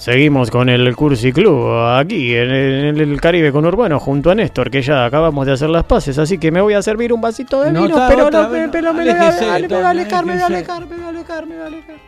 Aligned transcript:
Seguimos 0.00 0.50
con 0.50 0.70
el 0.70 0.96
Cursi 0.96 1.30
Club 1.30 1.70
aquí 1.94 2.34
en 2.34 2.50
el, 2.50 3.20
Caribe 3.20 3.52
con 3.52 3.66
Urbano 3.66 4.00
junto 4.00 4.30
a 4.30 4.34
Néstor, 4.34 4.70
que 4.70 4.80
ya 4.80 5.04
acabamos 5.04 5.44
de 5.44 5.52
hacer 5.52 5.68
las 5.68 5.84
paces, 5.84 6.16
así 6.16 6.38
que 6.38 6.50
me 6.50 6.62
voy 6.62 6.72
a 6.72 6.80
servir 6.80 7.12
un 7.12 7.20
vasito 7.20 7.60
de 7.60 7.70
No, 7.70 7.82
vino, 7.82 7.96
está, 7.96 8.08
pero 8.08 8.30
no 8.30 8.48
me, 8.48 8.60
vez, 8.60 8.68
pero 8.72 8.94
me, 8.94 9.04
me, 9.04 9.12
va 9.12 9.26
a 9.26 9.28
alejar, 9.28 9.60
me 9.60 9.76
va 9.76 9.88
a 9.88 9.90
aléjese. 9.90 10.16
alejar, 10.16 10.24
me 10.24 10.36
va 10.36 11.04
a 11.04 11.66
alejar, 11.66 11.98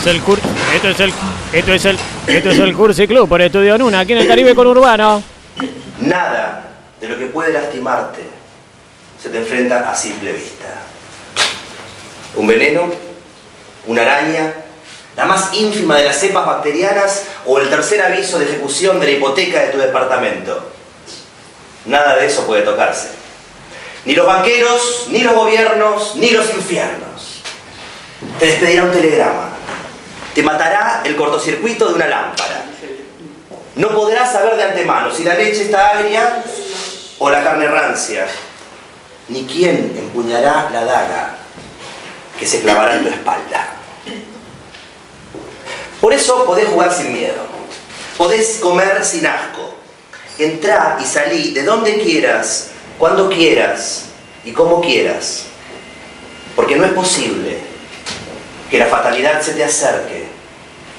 esto 0.00 0.10
es 0.88 1.00
el, 1.00 1.12
esto 1.52 1.72
es 1.74 1.84
el, 1.84 1.98
esto 2.26 2.50
es 2.50 2.58
el 2.58 2.74
Cursi 2.74 3.06
Club 3.06 3.28
por 3.28 3.42
Estudio 3.42 3.76
Nuna, 3.76 4.00
aquí 4.00 4.12
en 4.12 4.20
el 4.20 4.26
Caribe 4.26 4.54
con 4.54 4.66
Urbano. 4.66 5.22
Nada 6.00 6.68
de 6.98 7.08
lo 7.08 7.18
que 7.18 7.26
puede 7.26 7.52
lastimarte 7.52 8.22
se 9.22 9.28
te 9.28 9.38
enfrenta 9.38 9.90
a 9.90 9.94
simple 9.94 10.32
vista. 10.32 10.68
Un 12.34 12.46
veneno, 12.46 12.90
una 13.86 14.00
araña, 14.00 14.54
la 15.16 15.26
más 15.26 15.52
ínfima 15.52 15.98
de 15.98 16.04
las 16.04 16.18
cepas 16.18 16.46
bacterianas 16.46 17.24
o 17.44 17.58
el 17.58 17.68
tercer 17.68 18.00
aviso 18.00 18.38
de 18.38 18.46
ejecución 18.46 19.00
de 19.00 19.06
la 19.06 19.12
hipoteca 19.12 19.60
de 19.60 19.68
tu 19.68 19.78
departamento. 19.78 20.70
Nada 21.84 22.16
de 22.16 22.26
eso 22.26 22.46
puede 22.46 22.62
tocarse. 22.62 23.08
Ni 24.06 24.14
los 24.14 24.26
banqueros, 24.26 25.08
ni 25.10 25.18
los 25.18 25.34
gobiernos, 25.34 26.16
ni 26.16 26.30
los 26.30 26.48
infiernos. 26.54 27.42
Te 28.38 28.46
despedirá 28.46 28.84
un 28.84 28.92
telegrama. 28.92 29.49
Te 30.34 30.42
matará 30.42 31.02
el 31.04 31.16
cortocircuito 31.16 31.88
de 31.88 31.94
una 31.94 32.06
lámpara. 32.06 32.64
No 33.74 33.88
podrás 33.88 34.32
saber 34.32 34.56
de 34.56 34.64
antemano 34.64 35.10
si 35.12 35.24
la 35.24 35.34
leche 35.34 35.62
está 35.62 35.90
agria 35.90 36.44
o 37.18 37.30
la 37.30 37.42
carne 37.42 37.66
rancia, 37.66 38.26
ni 39.28 39.44
quién 39.44 39.94
empuñará 39.96 40.68
la 40.72 40.84
daga 40.84 41.36
que 42.38 42.46
se 42.46 42.60
clavará 42.60 42.96
en 42.96 43.04
tu 43.04 43.08
espalda. 43.08 43.74
Por 46.00 46.12
eso 46.12 46.44
podés 46.44 46.68
jugar 46.68 46.92
sin 46.92 47.12
miedo, 47.12 47.46
podés 48.16 48.58
comer 48.60 49.04
sin 49.04 49.26
asco, 49.26 49.74
entrar 50.38 50.98
y 51.00 51.04
salir 51.04 51.52
de 51.52 51.62
donde 51.62 52.00
quieras, 52.00 52.70
cuando 52.98 53.28
quieras 53.28 54.06
y 54.44 54.52
como 54.52 54.80
quieras, 54.80 55.44
porque 56.56 56.76
no 56.76 56.84
es 56.84 56.92
posible 56.92 57.58
que 58.70 58.78
la 58.78 58.86
fatalidad 58.86 59.42
se 59.42 59.54
te 59.54 59.64
acerque 59.64 60.28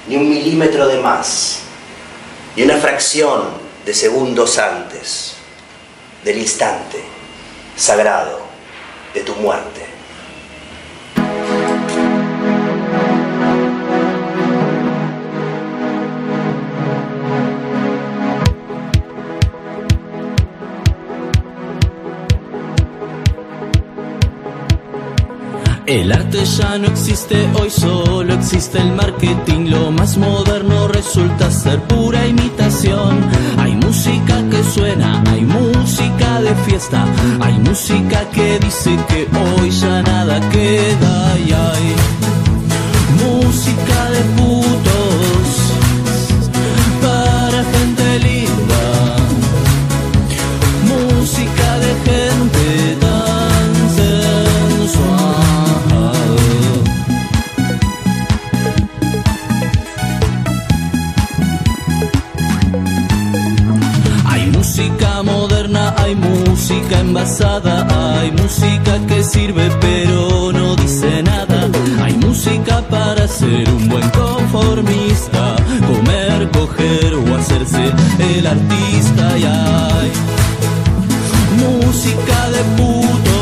ni 0.07 0.17
un 0.17 0.29
milímetro 0.29 0.87
de 0.87 0.99
más, 0.99 1.59
ni 2.55 2.63
una 2.63 2.77
fracción 2.77 3.43
de 3.85 3.93
segundos 3.93 4.57
antes 4.57 5.35
del 6.23 6.37
instante 6.37 6.99
sagrado 7.77 8.41
de 9.13 9.21
tu 9.21 9.33
muerte. 9.35 9.70
El 25.91 26.09
arte 26.13 26.45
ya 26.45 26.77
no 26.77 26.87
existe, 26.87 27.35
hoy 27.59 27.69
solo 27.69 28.33
existe 28.33 28.77
el 28.79 28.93
marketing. 28.93 29.71
Lo 29.71 29.91
más 29.91 30.15
moderno 30.15 30.87
resulta 30.87 31.51
ser 31.51 31.81
pura 31.81 32.25
imitación. 32.25 33.19
Hay 33.57 33.75
música 33.75 34.41
que 34.49 34.63
suena, 34.63 35.21
hay 35.29 35.41
música 35.41 36.39
de 36.39 36.55
fiesta, 36.65 37.05
hay 37.41 37.59
música 37.59 38.23
que 38.29 38.57
dice 38.59 38.97
que 39.09 39.27
hoy 39.37 39.69
ya 39.69 40.01
nada 40.01 40.39
queda 40.49 41.37
y 41.45 41.51
hay 41.51 41.95
música 43.25 44.11
de 44.11 44.21
putos 44.37 44.80
hay 65.97 66.15
música 66.15 66.99
envasada, 66.99 67.87
hay 68.19 68.31
música 68.31 68.99
que 69.07 69.23
sirve 69.23 69.69
pero 69.79 70.51
no 70.51 70.75
dice 70.75 71.23
nada. 71.23 71.69
Hay 72.03 72.13
música 72.17 72.81
para 72.89 73.27
ser 73.27 73.69
un 73.69 73.87
buen 73.89 74.09
conformista, 74.09 75.55
comer, 75.87 76.49
coger 76.51 77.13
o 77.15 77.35
hacerse 77.35 77.91
el 78.19 78.47
artista 78.47 79.37
y 79.37 79.43
hay 79.43 80.11
música 81.57 82.49
de 82.49 82.63
putos 82.77 83.40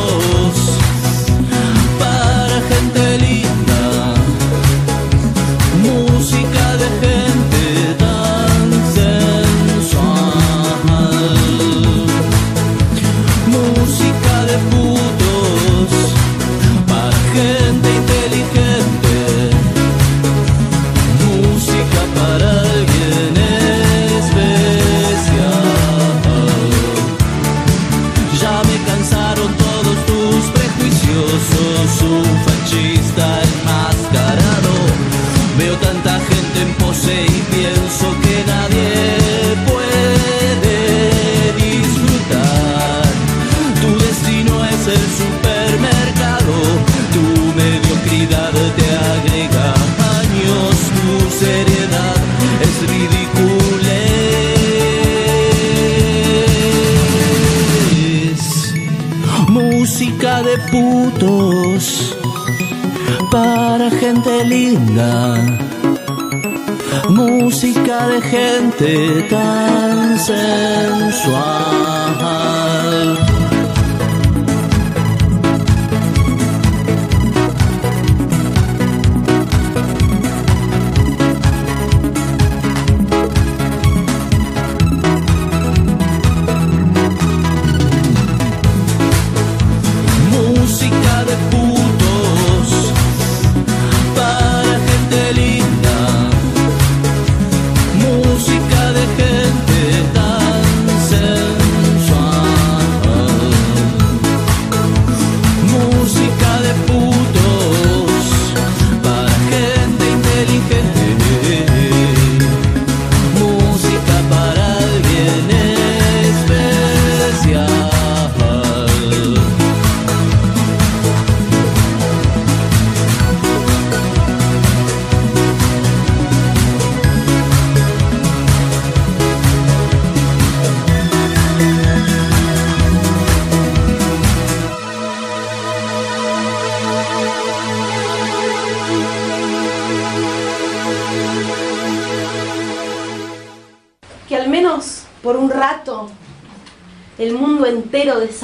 gente 68.29 69.27
tan 69.29 70.17
sensual. 70.19 71.68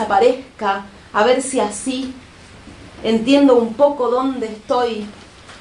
Desaparezca, 0.06 0.86
a 1.14 1.24
ver 1.24 1.42
si 1.42 1.60
así 1.60 2.14
entiendo 3.04 3.56
un 3.56 3.74
poco 3.74 4.10
dónde 4.10 4.48
estoy, 4.48 5.06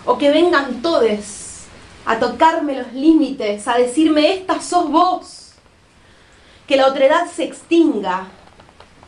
o 0.04 0.18
que 0.18 0.30
vengan 0.30 0.82
todes 0.82 1.64
a 2.06 2.18
tocarme 2.18 2.76
los 2.76 2.92
límites, 2.92 3.66
a 3.66 3.76
decirme, 3.78 4.34
esta 4.34 4.60
sos 4.60 4.90
vos, 4.90 5.52
que 6.66 6.76
la 6.76 6.86
otredad 6.86 7.26
se 7.34 7.44
extinga 7.44 8.28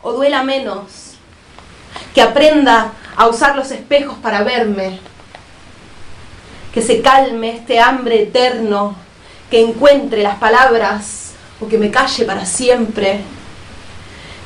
o 0.01 0.13
duela 0.13 0.43
menos, 0.43 1.13
que 2.13 2.21
aprenda 2.21 2.93
a 3.15 3.27
usar 3.27 3.55
los 3.55 3.71
espejos 3.71 4.17
para 4.17 4.43
verme, 4.43 4.99
que 6.73 6.81
se 6.81 7.01
calme 7.01 7.57
este 7.57 7.79
hambre 7.79 8.23
eterno, 8.23 8.95
que 9.49 9.61
encuentre 9.61 10.21
las 10.21 10.37
palabras 10.37 11.33
o 11.59 11.67
que 11.67 11.77
me 11.77 11.89
calle 11.89 12.25
para 12.25 12.45
siempre, 12.45 13.21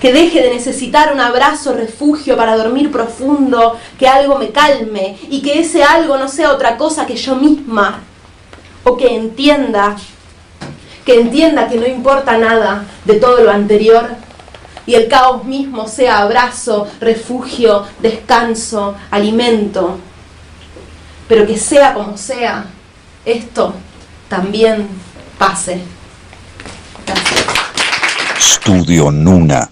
que 0.02 0.12
deje 0.12 0.42
de 0.42 0.50
necesitar 0.50 1.14
un 1.14 1.20
abrazo, 1.20 1.74
refugio 1.74 2.36
para 2.36 2.58
dormir 2.58 2.92
profundo, 2.92 3.78
que 4.00 4.08
algo 4.08 4.38
me 4.40 4.50
calme 4.50 5.18
y 5.30 5.42
que 5.42 5.60
ese 5.60 5.84
algo 5.84 6.18
no 6.18 6.28
sea 6.28 6.52
otra 6.52 6.76
cosa 6.76 7.06
que 7.06 7.16
yo 7.16 7.36
misma, 7.36 8.02
o 8.84 8.98
que 8.98 9.16
entienda 9.16 9.96
que 11.06 11.20
entienda 11.20 11.68
que 11.68 11.78
no 11.78 11.88
importa 11.88 12.38
nada 12.38 12.86
de 13.06 13.16
todo 13.16 13.44
lo 13.44 13.52
anterior 13.52 14.10
y 14.86 14.96
el 14.96 15.08
caos 15.08 15.44
mismo 15.46 15.88
sea 15.88 16.20
abrazo, 16.20 16.88
refugio, 17.00 17.86
descanso, 18.00 18.96
alimento, 19.10 19.98
pero 21.28 21.46
que 21.46 21.58
sea 21.58 21.94
como 21.94 22.18
sea, 22.18 22.66
esto 23.26 23.74
también 24.28 24.88
pase. 25.38 25.82
Gracias. 27.06 27.46
Nuna. 29.12 29.70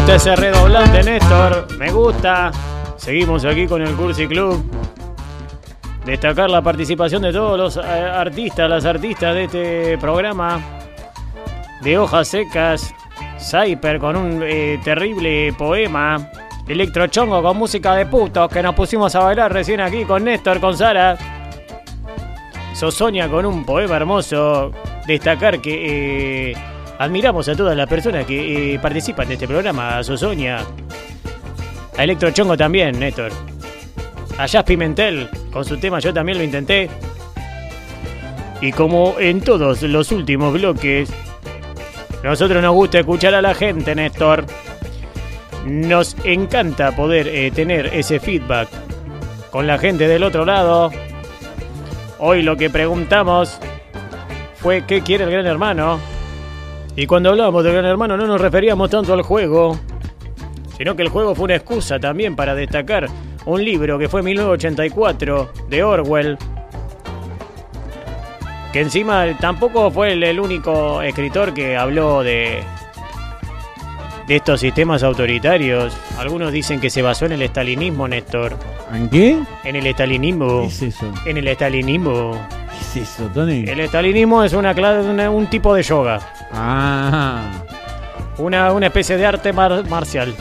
Gusta 0.00 0.14
ese 0.14 0.36
redoblante, 0.36 1.02
Néstor. 1.02 1.66
Me 1.76 1.90
gusta. 1.90 2.50
Seguimos 2.96 3.44
aquí 3.44 3.66
con 3.66 3.82
el 3.82 3.94
Cursi 3.94 4.26
Club. 4.26 4.64
Destacar 6.06 6.48
la 6.48 6.62
participación 6.62 7.20
de 7.20 7.32
todos 7.32 7.58
los 7.58 7.76
eh, 7.76 7.80
artistas, 7.80 8.70
las 8.70 8.86
artistas 8.86 9.34
de 9.34 9.44
este 9.44 9.98
programa. 9.98 10.58
De 11.82 11.98
hojas 11.98 12.28
secas. 12.28 12.94
Cyper 13.38 13.98
con 13.98 14.16
un 14.16 14.42
eh, 14.42 14.80
terrible 14.82 15.52
poema. 15.58 16.30
Electrochongo 16.66 17.42
con 17.42 17.58
música 17.58 17.94
de 17.94 18.06
putos 18.06 18.48
que 18.48 18.62
nos 18.62 18.74
pusimos 18.74 19.14
a 19.14 19.20
bailar 19.20 19.52
recién 19.52 19.80
aquí 19.82 20.04
con 20.04 20.24
Néstor, 20.24 20.60
con 20.60 20.78
Sara. 20.78 21.18
Sosonia 22.72 23.28
con 23.28 23.44
un 23.44 23.66
poema 23.66 23.96
hermoso. 23.96 24.72
Destacar 25.06 25.60
que 25.60 26.52
eh, 26.52 26.54
admiramos 27.00 27.48
a 27.48 27.56
todas 27.56 27.74
las 27.74 27.88
personas 27.88 28.26
que 28.26 28.74
eh, 28.74 28.78
participan 28.78 29.26
de 29.26 29.34
este 29.34 29.48
programa. 29.48 29.96
A 29.96 30.04
Sosonia. 30.04 30.58
A 31.96 32.04
Electrochongo 32.04 32.58
también, 32.58 33.00
Néstor. 33.00 33.32
A 34.36 34.44
Jazz 34.44 34.64
Pimentel 34.64 35.28
con 35.50 35.64
su 35.64 35.78
tema 35.78 35.98
Yo 35.98 36.12
también 36.12 36.36
lo 36.36 36.44
intenté. 36.44 36.90
Y 38.60 38.70
como 38.72 39.16
en 39.18 39.40
todos 39.40 39.80
los 39.82 40.12
últimos 40.12 40.52
bloques, 40.52 41.10
nosotros 42.22 42.62
nos 42.62 42.74
gusta 42.74 42.98
escuchar 42.98 43.34
a 43.34 43.40
la 43.40 43.54
gente, 43.54 43.94
Néstor. 43.94 44.44
Nos 45.64 46.14
encanta 46.24 46.94
poder 46.94 47.28
eh, 47.28 47.50
tener 47.50 47.86
ese 47.86 48.20
feedback 48.20 48.68
con 49.50 49.66
la 49.66 49.78
gente 49.78 50.06
del 50.06 50.22
otro 50.22 50.44
lado. 50.44 50.90
Hoy 52.18 52.42
lo 52.42 52.58
que 52.58 52.68
preguntamos 52.68 53.58
fue 54.56 54.84
qué 54.84 55.00
quiere 55.00 55.24
el 55.24 55.30
gran 55.30 55.46
hermano. 55.46 56.19
Y 56.96 57.06
cuando 57.06 57.30
hablábamos 57.30 57.64
del 57.64 57.72
gran 57.74 57.84
hermano 57.86 58.16
no 58.16 58.26
nos 58.26 58.40
referíamos 58.40 58.90
tanto 58.90 59.14
al 59.14 59.22
juego, 59.22 59.78
sino 60.76 60.96
que 60.96 61.02
el 61.02 61.08
juego 61.08 61.34
fue 61.34 61.44
una 61.44 61.56
excusa 61.56 61.98
también 61.98 62.36
para 62.36 62.54
destacar 62.54 63.06
un 63.46 63.64
libro 63.64 63.98
que 63.98 64.08
fue 64.08 64.22
1984 64.22 65.52
de 65.68 65.82
Orwell. 65.82 66.38
Que 68.72 68.80
encima 68.80 69.26
tampoco 69.40 69.90
fue 69.90 70.12
el, 70.12 70.22
el 70.22 70.38
único 70.38 71.02
escritor 71.02 71.52
que 71.52 71.76
habló 71.76 72.22
de, 72.22 72.62
de 74.28 74.36
estos 74.36 74.60
sistemas 74.60 75.02
autoritarios. 75.02 75.96
Algunos 76.18 76.52
dicen 76.52 76.80
que 76.80 76.88
se 76.88 77.02
basó 77.02 77.26
en 77.26 77.32
el 77.32 77.42
estalinismo, 77.42 78.06
Néstor. 78.06 78.56
¿En 78.94 79.08
qué? 79.08 79.38
En 79.64 79.74
el 79.74 79.86
estalinismo. 79.86 80.62
¿Qué 80.62 80.66
es 80.68 80.82
eso? 80.82 81.12
En 81.26 81.36
el 81.36 81.48
estalinismo. 81.48 82.32
¿Qué 82.92 83.00
es 83.00 83.08
eso, 83.08 83.26
Tony? 83.34 83.64
El 83.66 83.80
estalinismo 83.80 84.44
es 84.44 84.52
una 84.52 84.72
clase, 84.72 85.28
un 85.28 85.46
tipo 85.48 85.74
de 85.74 85.82
yoga. 85.82 86.20
Ah, 86.52 87.50
Una, 88.38 88.72
una 88.72 88.86
especie 88.86 89.16
de 89.16 89.26
arte 89.26 89.52
mar- 89.52 89.86
marcial. 89.88 90.34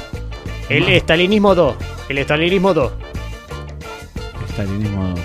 El 0.69 0.83
Ma- 0.83 0.91
estalinismo 0.91 1.55
2. 1.55 1.75
El 2.09 2.17
estalinismo 2.19 2.73
2. 2.73 2.91
estalinismo 4.49 5.09
2. 5.09 5.19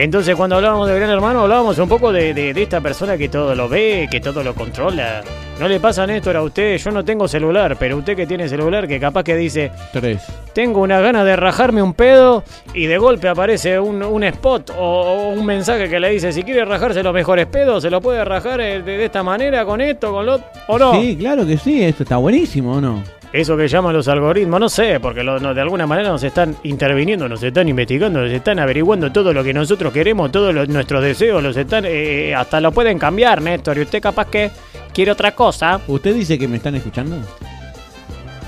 Entonces 0.00 0.36
cuando 0.36 0.54
hablábamos 0.56 0.88
de 0.88 0.94
Gran 0.94 1.10
Hermano 1.10 1.40
hablábamos 1.40 1.76
un 1.78 1.88
poco 1.88 2.12
de, 2.12 2.32
de- 2.32 2.54
de 2.54 2.62
esta 2.62 2.80
persona 2.80 3.16
que 3.18 3.28
todo 3.28 3.54
lo 3.56 3.68
ve, 3.68 4.06
que 4.10 4.20
todo 4.20 4.44
lo 4.44 4.54
controla. 4.54 5.22
¿No 5.58 5.66
le 5.66 5.80
pasa, 5.80 6.06
Néstor, 6.06 6.36
a 6.36 6.42
usted? 6.42 6.76
Yo 6.78 6.92
no 6.92 7.04
tengo 7.04 7.26
celular, 7.26 7.74
pero 7.76 7.96
usted 7.96 8.14
que 8.14 8.24
tiene 8.26 8.48
celular, 8.48 8.86
que 8.86 9.00
capaz 9.00 9.24
que 9.24 9.34
dice, 9.34 9.72
Tres. 9.92 10.22
tengo 10.52 10.80
una 10.82 11.00
gana 11.00 11.24
de 11.24 11.34
rajarme 11.34 11.82
un 11.82 11.94
pedo 11.94 12.44
y 12.74 12.86
de 12.86 12.96
golpe 12.96 13.28
aparece 13.28 13.80
un, 13.80 14.00
un 14.04 14.22
spot 14.22 14.70
o, 14.78 14.82
o 14.82 15.28
un 15.30 15.44
mensaje 15.44 15.88
que 15.88 15.98
le 15.98 16.10
dice, 16.10 16.32
si 16.32 16.44
quiere 16.44 16.64
rajarse 16.64 17.02
los 17.02 17.12
mejores 17.12 17.46
pedos, 17.46 17.82
se 17.82 17.90
lo 17.90 18.00
puede 18.00 18.24
rajar 18.24 18.60
eh, 18.60 18.80
de, 18.82 18.98
de 18.98 19.04
esta 19.06 19.24
manera, 19.24 19.64
con 19.64 19.80
esto, 19.80 20.12
con 20.12 20.24
lo 20.26 20.38
o 20.68 20.78
no. 20.78 20.92
Sí, 21.00 21.16
claro 21.18 21.44
que 21.44 21.56
sí, 21.58 21.82
esto 21.82 22.04
está 22.04 22.18
buenísimo, 22.18 22.74
¿o 22.74 22.80
no? 22.80 23.02
Eso 23.32 23.56
que 23.58 23.68
llaman 23.68 23.92
los 23.92 24.08
algoritmos, 24.08 24.58
no 24.58 24.68
sé, 24.70 25.00
porque 25.00 25.22
lo- 25.22 25.38
no- 25.38 25.52
de 25.52 25.60
alguna 25.60 25.86
manera 25.86 26.08
nos 26.08 26.22
están 26.22 26.56
interviniendo, 26.62 27.28
nos 27.28 27.42
están 27.42 27.68
investigando, 27.68 28.22
nos 28.22 28.32
están 28.32 28.58
averiguando 28.58 29.12
todo 29.12 29.34
lo 29.34 29.44
que 29.44 29.52
nosotros 29.52 29.92
queremos, 29.92 30.32
todos 30.32 30.54
los- 30.54 30.66
nuestros 30.68 31.02
deseos, 31.02 31.42
los 31.42 31.54
están, 31.56 31.84
eh, 31.86 32.34
hasta 32.34 32.58
lo 32.60 32.72
pueden 32.72 32.98
cambiar, 32.98 33.42
Néstor, 33.42 33.76
y 33.76 33.82
usted 33.82 34.00
capaz 34.00 34.28
que 34.28 34.50
quiere 34.94 35.10
otra 35.12 35.32
cosa. 35.32 35.78
¿Usted 35.88 36.14
dice 36.14 36.38
que 36.38 36.48
me 36.48 36.56
están 36.56 36.74
escuchando? 36.76 37.16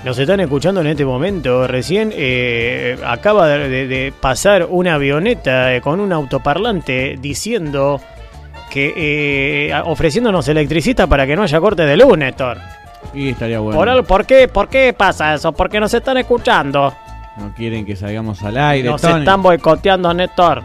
Nos 0.02 0.18
están 0.18 0.40
escuchando 0.40 0.80
en 0.80 0.86
este 0.86 1.04
momento. 1.04 1.66
Recién 1.66 2.10
eh, 2.16 2.96
acaba 3.04 3.48
de, 3.48 3.68
de- 3.68 3.86
de 3.86 4.12
pasar 4.18 4.66
una 4.70 4.94
avioneta 4.94 5.74
eh, 5.76 5.82
con 5.82 6.00
un 6.00 6.10
autoparlante 6.10 7.16
diciendo 7.20 8.00
que 8.70 8.94
eh, 8.96 9.74
ofreciéndonos 9.84 10.48
electricista 10.48 11.06
para 11.06 11.26
que 11.26 11.36
no 11.36 11.42
haya 11.42 11.60
corte 11.60 11.82
de 11.84 11.98
luz, 11.98 12.16
Néstor. 12.16 12.56
Y 13.14 13.30
estaría 13.30 13.58
bueno. 13.60 13.78
Por, 13.78 13.88
al- 13.88 14.04
¿por, 14.04 14.24
qué, 14.26 14.48
¿Por 14.48 14.68
qué 14.68 14.92
pasa 14.92 15.34
eso? 15.34 15.52
Porque 15.52 15.80
nos 15.80 15.92
están 15.94 16.16
escuchando. 16.18 16.94
No 17.38 17.52
quieren 17.56 17.84
que 17.86 17.96
salgamos 17.96 18.42
al 18.42 18.56
aire, 18.58 18.88
Nos 18.88 19.00
Tony. 19.00 19.20
están 19.20 19.42
boicoteando, 19.42 20.12
Néstor. 20.12 20.62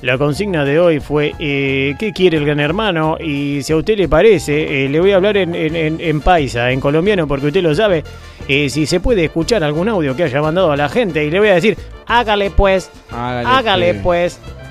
La 0.00 0.18
consigna 0.18 0.64
de 0.64 0.80
hoy 0.80 0.98
fue 0.98 1.32
eh, 1.38 1.94
¿qué 1.96 2.12
quiere 2.12 2.36
el 2.38 2.44
gran 2.44 2.58
hermano? 2.58 3.18
Y 3.20 3.62
si 3.62 3.72
a 3.72 3.76
usted 3.76 3.96
le 3.96 4.08
parece, 4.08 4.84
eh, 4.84 4.88
le 4.88 4.98
voy 4.98 5.12
a 5.12 5.16
hablar 5.16 5.36
en, 5.36 5.54
en- 5.54 5.76
en- 5.76 6.00
en 6.00 6.20
paisa, 6.20 6.72
en 6.72 6.80
colombiano, 6.80 7.28
porque 7.28 7.46
usted 7.46 7.62
lo 7.62 7.72
sabe, 7.74 8.02
eh, 8.48 8.68
si 8.68 8.84
se 8.86 8.98
puede 8.98 9.24
escuchar 9.26 9.62
algún 9.62 9.88
audio 9.88 10.16
que 10.16 10.24
haya 10.24 10.42
mandado 10.42 10.72
a 10.72 10.76
la 10.76 10.88
gente, 10.88 11.24
y 11.24 11.30
le 11.30 11.38
voy 11.38 11.50
a 11.50 11.54
decir, 11.54 11.76
hágale 12.08 12.50
pues, 12.50 12.90
Hágale, 13.12 13.48
hágale 13.48 13.94
pues. 13.94 14.40
pues. 14.42 14.61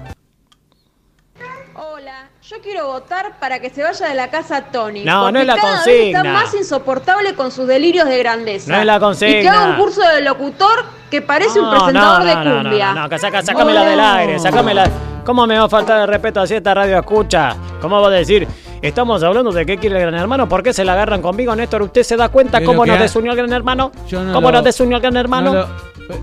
Quiero 2.61 2.87
votar 2.87 3.39
para 3.39 3.59
que 3.59 3.71
se 3.71 3.81
vaya 3.81 4.07
de 4.07 4.13
la 4.13 4.29
casa 4.29 4.65
Tony. 4.71 5.03
No, 5.03 5.21
porque 5.21 5.33
no 5.33 5.39
es 5.39 5.47
la 5.47 5.55
cada 5.55 5.71
vez 5.71 5.83
consigna. 5.83 6.19
está 6.19 6.31
más 6.31 6.53
insoportable 6.53 7.33
con 7.33 7.51
sus 7.51 7.67
delirios 7.67 8.07
de 8.07 8.19
grandeza. 8.19 8.71
No 8.71 8.77
es 8.79 8.85
la 8.85 8.99
consigna. 8.99 9.39
Y 9.39 9.41
que 9.41 9.49
haga 9.49 9.65
un 9.69 9.75
curso 9.77 10.01
de 10.01 10.21
locutor 10.21 10.85
que 11.09 11.23
parece 11.23 11.59
un 11.59 11.71
presentador 11.71 12.19
no, 12.19 12.25
de 12.25 12.35
no, 12.35 12.43
no, 12.43 12.63
cumbia. 12.63 12.93
No, 12.93 13.01
no, 13.01 13.09
que 13.09 13.17
saca, 13.17 13.41
sácamela 13.41 13.83
del 13.83 13.99
aire, 13.99 14.39
sácamela. 14.39 14.89
¿Cómo 15.25 15.47
me 15.47 15.57
va 15.57 15.65
a 15.65 15.69
faltar 15.69 16.01
el 16.01 16.07
respeto 16.07 16.39
así 16.39 16.53
esta 16.53 16.73
radio 16.73 16.99
escucha? 16.99 17.55
¿Cómo 17.81 17.99
va 17.99 18.07
a 18.09 18.11
decir? 18.11 18.47
Estamos 18.81 19.21
hablando 19.23 19.51
de 19.51 19.65
qué 19.65 19.77
quiere 19.77 19.97
el 19.97 20.01
gran 20.01 20.15
hermano, 20.15 20.49
¿por 20.49 20.63
qué 20.63 20.73
se 20.73 20.83
la 20.83 20.93
agarran 20.93 21.21
conmigo, 21.21 21.55
Néstor? 21.55 21.83
¿Usted 21.83 22.01
se 22.03 22.15
da 22.17 22.29
cuenta 22.29 22.59
lo 22.59 22.65
cómo 22.65 22.85
nos 22.85 22.97
ha- 22.97 23.01
desunió 23.01 23.31
el 23.31 23.37
gran 23.37 23.53
hermano? 23.53 23.91
Yo 24.09 24.23
no 24.23 24.33
¿Cómo 24.33 24.47
lo- 24.49 24.53
nos 24.57 24.63
desunió 24.65 24.97
el 24.97 25.01
gran 25.03 25.17
hermano? 25.17 25.53
No 25.53 25.59
lo- 25.59 25.65
eh, 25.65 26.19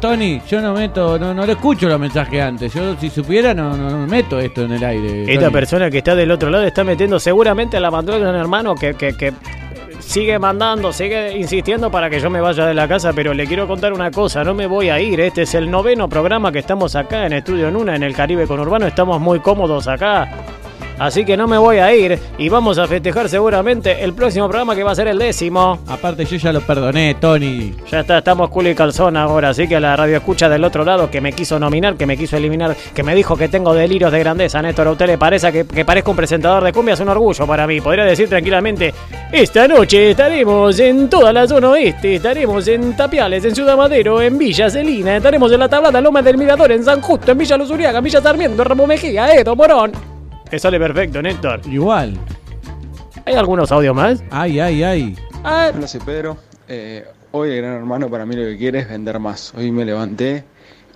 Tony, 0.00 0.40
yo 0.48 0.60
no 0.60 0.72
meto, 0.74 1.18
no, 1.18 1.32
no 1.34 1.46
le 1.46 1.52
escucho 1.52 1.86
los 1.88 2.00
mensajes 2.00 2.42
antes. 2.42 2.72
Yo 2.74 2.96
si 2.98 3.10
supiera 3.10 3.54
no, 3.54 3.76
no, 3.76 3.90
no 3.90 4.06
meto 4.06 4.40
esto 4.40 4.62
en 4.62 4.72
el 4.72 4.82
aire. 4.82 5.22
Esta 5.32 5.44
Tony. 5.44 5.52
persona 5.52 5.90
que 5.90 5.98
está 5.98 6.14
del 6.14 6.30
otro 6.32 6.50
lado 6.50 6.64
está 6.64 6.82
metiendo, 6.84 7.20
seguramente 7.20 7.78
la 7.78 7.90
mandó 7.90 8.14
el 8.14 8.20
gran 8.22 8.34
hermano 8.34 8.74
que, 8.74 8.94
que, 8.94 9.16
que 9.16 9.32
sigue 10.00 10.38
mandando, 10.38 10.92
sigue 10.92 11.36
insistiendo 11.38 11.90
para 11.90 12.10
que 12.10 12.18
yo 12.18 12.28
me 12.30 12.40
vaya 12.40 12.66
de 12.66 12.74
la 12.74 12.88
casa, 12.88 13.12
pero 13.12 13.34
le 13.34 13.46
quiero 13.46 13.68
contar 13.68 13.92
una 13.92 14.10
cosa, 14.10 14.42
no 14.42 14.52
me 14.54 14.66
voy 14.66 14.88
a 14.88 14.98
ir. 14.98 15.20
Este 15.20 15.42
es 15.42 15.54
el 15.54 15.70
noveno 15.70 16.08
programa 16.08 16.50
que 16.50 16.58
estamos 16.58 16.96
acá 16.96 17.26
en 17.26 17.34
Estudio 17.34 17.70
Nuna, 17.70 17.94
en 17.94 18.02
el 18.02 18.14
Caribe 18.14 18.46
Conurbano, 18.48 18.86
estamos 18.86 19.20
muy 19.20 19.38
cómodos 19.40 19.86
acá. 19.86 20.28
Así 21.00 21.24
que 21.24 21.34
no 21.34 21.48
me 21.48 21.56
voy 21.56 21.78
a 21.78 21.94
ir 21.94 22.18
y 22.36 22.50
vamos 22.50 22.76
a 22.76 22.86
festejar 22.86 23.30
seguramente 23.30 24.04
el 24.04 24.12
próximo 24.12 24.46
programa 24.50 24.76
que 24.76 24.84
va 24.84 24.90
a 24.90 24.94
ser 24.94 25.08
el 25.08 25.18
décimo. 25.18 25.78
Aparte 25.88 26.26
yo 26.26 26.36
ya 26.36 26.52
lo 26.52 26.60
perdoné, 26.60 27.14
Tony. 27.14 27.74
Ya 27.90 28.00
está, 28.00 28.18
estamos 28.18 28.50
culo 28.50 28.68
y 28.68 28.74
calzón 28.74 29.16
ahora, 29.16 29.48
así 29.48 29.66
que 29.66 29.80
la 29.80 29.96
radio 29.96 30.18
escucha 30.18 30.50
del 30.50 30.62
otro 30.62 30.84
lado 30.84 31.10
que 31.10 31.22
me 31.22 31.32
quiso 31.32 31.58
nominar, 31.58 31.96
que 31.96 32.04
me 32.04 32.18
quiso 32.18 32.36
eliminar, 32.36 32.76
que 32.94 33.02
me 33.02 33.14
dijo 33.14 33.34
que 33.34 33.48
tengo 33.48 33.72
delirios 33.72 34.12
de 34.12 34.18
grandeza, 34.18 34.60
Néstor, 34.60 34.88
¿a 34.88 34.90
usted 34.90 35.06
le 35.06 35.16
parece 35.16 35.50
que, 35.50 35.66
que 35.66 35.86
parezco 35.86 36.10
un 36.10 36.18
presentador 36.18 36.62
de 36.62 36.70
cumbia? 36.70 36.92
Es 36.92 37.00
un 37.00 37.08
orgullo 37.08 37.46
para 37.46 37.66
mí, 37.66 37.80
podría 37.80 38.04
decir 38.04 38.28
tranquilamente, 38.28 38.92
esta 39.32 39.66
noche 39.66 40.10
estaremos 40.10 40.78
en 40.80 41.08
toda 41.08 41.32
la 41.32 41.48
zona 41.48 41.70
oeste, 41.70 42.16
estaremos 42.16 42.68
en 42.68 42.94
Tapiales, 42.94 43.42
en 43.42 43.54
Ciudad 43.54 43.74
Madero, 43.74 44.20
en 44.20 44.36
Villa 44.36 44.68
Celina, 44.68 45.16
estaremos 45.16 45.50
en 45.50 45.60
la 45.60 45.68
tablada 45.70 45.98
Loma 46.02 46.20
del 46.20 46.36
Mirador, 46.36 46.72
en 46.72 46.84
San 46.84 47.00
Justo, 47.00 47.32
en 47.32 47.38
Villa 47.38 47.56
Luz 47.56 47.70
Uriaga, 47.70 47.96
en 47.96 48.04
Villa 48.04 48.20
Sarmiento, 48.20 48.60
en 48.60 48.68
Ramo 48.68 48.86
Mejía, 48.86 49.34
Edo, 49.34 49.56
Morón. 49.56 50.19
Te 50.50 50.58
sale 50.58 50.78
perfecto, 50.78 51.22
Néstor. 51.22 51.60
Igual. 51.66 52.14
¿Hay 53.24 53.34
algunos 53.34 53.70
audios 53.70 53.94
más? 53.94 54.22
Ay, 54.30 54.58
ay, 54.58 54.82
ay. 54.82 55.16
Ah, 55.44 55.70
Hola, 55.74 55.86
soy 55.86 56.00
Pedro. 56.00 56.36
Eh, 56.68 57.04
hoy 57.30 57.50
el 57.50 57.58
gran 57.58 57.74
hermano 57.76 58.08
para 58.08 58.26
mí 58.26 58.34
lo 58.34 58.42
que 58.42 58.58
quiere 58.58 58.80
es 58.80 58.88
vender 58.88 59.18
más. 59.20 59.52
Hoy 59.56 59.70
me 59.70 59.84
levanté 59.84 60.44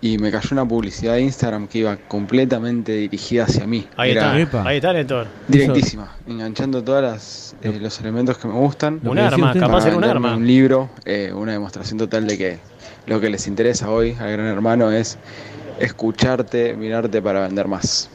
y 0.00 0.18
me 0.18 0.30
cayó 0.32 0.48
una 0.52 0.66
publicidad 0.66 1.14
de 1.14 1.20
Instagram 1.22 1.68
que 1.68 1.78
iba 1.78 1.96
completamente 1.96 2.92
dirigida 2.92 3.44
hacia 3.44 3.66
mí. 3.66 3.86
ahí 3.96 4.10
Era 4.10 4.38
está, 4.38 4.64
ahí 4.66 4.76
está, 4.76 4.92
Néstor. 4.92 5.28
directísima, 5.48 6.12
enganchando 6.26 6.82
todos 6.82 7.54
los 7.62 8.00
elementos 8.00 8.36
que 8.38 8.48
me 8.48 8.54
gustan. 8.54 9.00
Un 9.04 9.18
arma, 9.18 9.54
capaz 9.54 9.86
era 9.86 9.96
un 9.96 10.04
arma. 10.04 10.36
Un 10.36 10.46
libro, 10.46 10.90
eh, 11.04 11.32
una 11.34 11.52
demostración 11.52 11.98
total 11.98 12.26
de 12.26 12.36
que 12.36 12.58
lo 13.06 13.20
que 13.20 13.30
les 13.30 13.46
interesa 13.46 13.88
hoy 13.90 14.16
al 14.18 14.32
gran 14.32 14.46
hermano 14.46 14.90
es 14.90 15.16
escucharte, 15.78 16.74
mirarte 16.74 17.22
para 17.22 17.40
vender 17.42 17.68
más. 17.68 18.10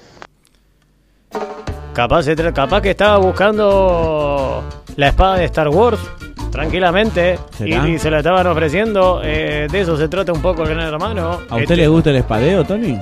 Capaz, 1.99 2.25
tra- 2.27 2.53
capaz 2.53 2.81
que 2.81 2.91
estaba 2.91 3.17
buscando 3.17 4.63
la 4.95 5.07
espada 5.09 5.35
de 5.35 5.43
Star 5.45 5.67
Wars 5.67 5.99
tranquilamente 6.49 7.37
y, 7.59 7.73
y 7.75 7.99
se 7.99 8.09
la 8.09 8.19
estaban 8.19 8.47
ofreciendo. 8.47 9.19
eh, 9.21 9.67
de 9.69 9.81
eso 9.81 9.97
se 9.97 10.07
trata 10.07 10.31
un 10.31 10.41
poco 10.41 10.63
el 10.63 10.69
gran 10.69 10.87
hermano. 10.87 11.31
¿A 11.31 11.35
usted 11.55 11.61
Este, 11.63 11.75
le 11.75 11.87
gusta 11.89 12.09
el 12.11 12.15
espadeo, 12.15 12.63
Tony? 12.63 12.97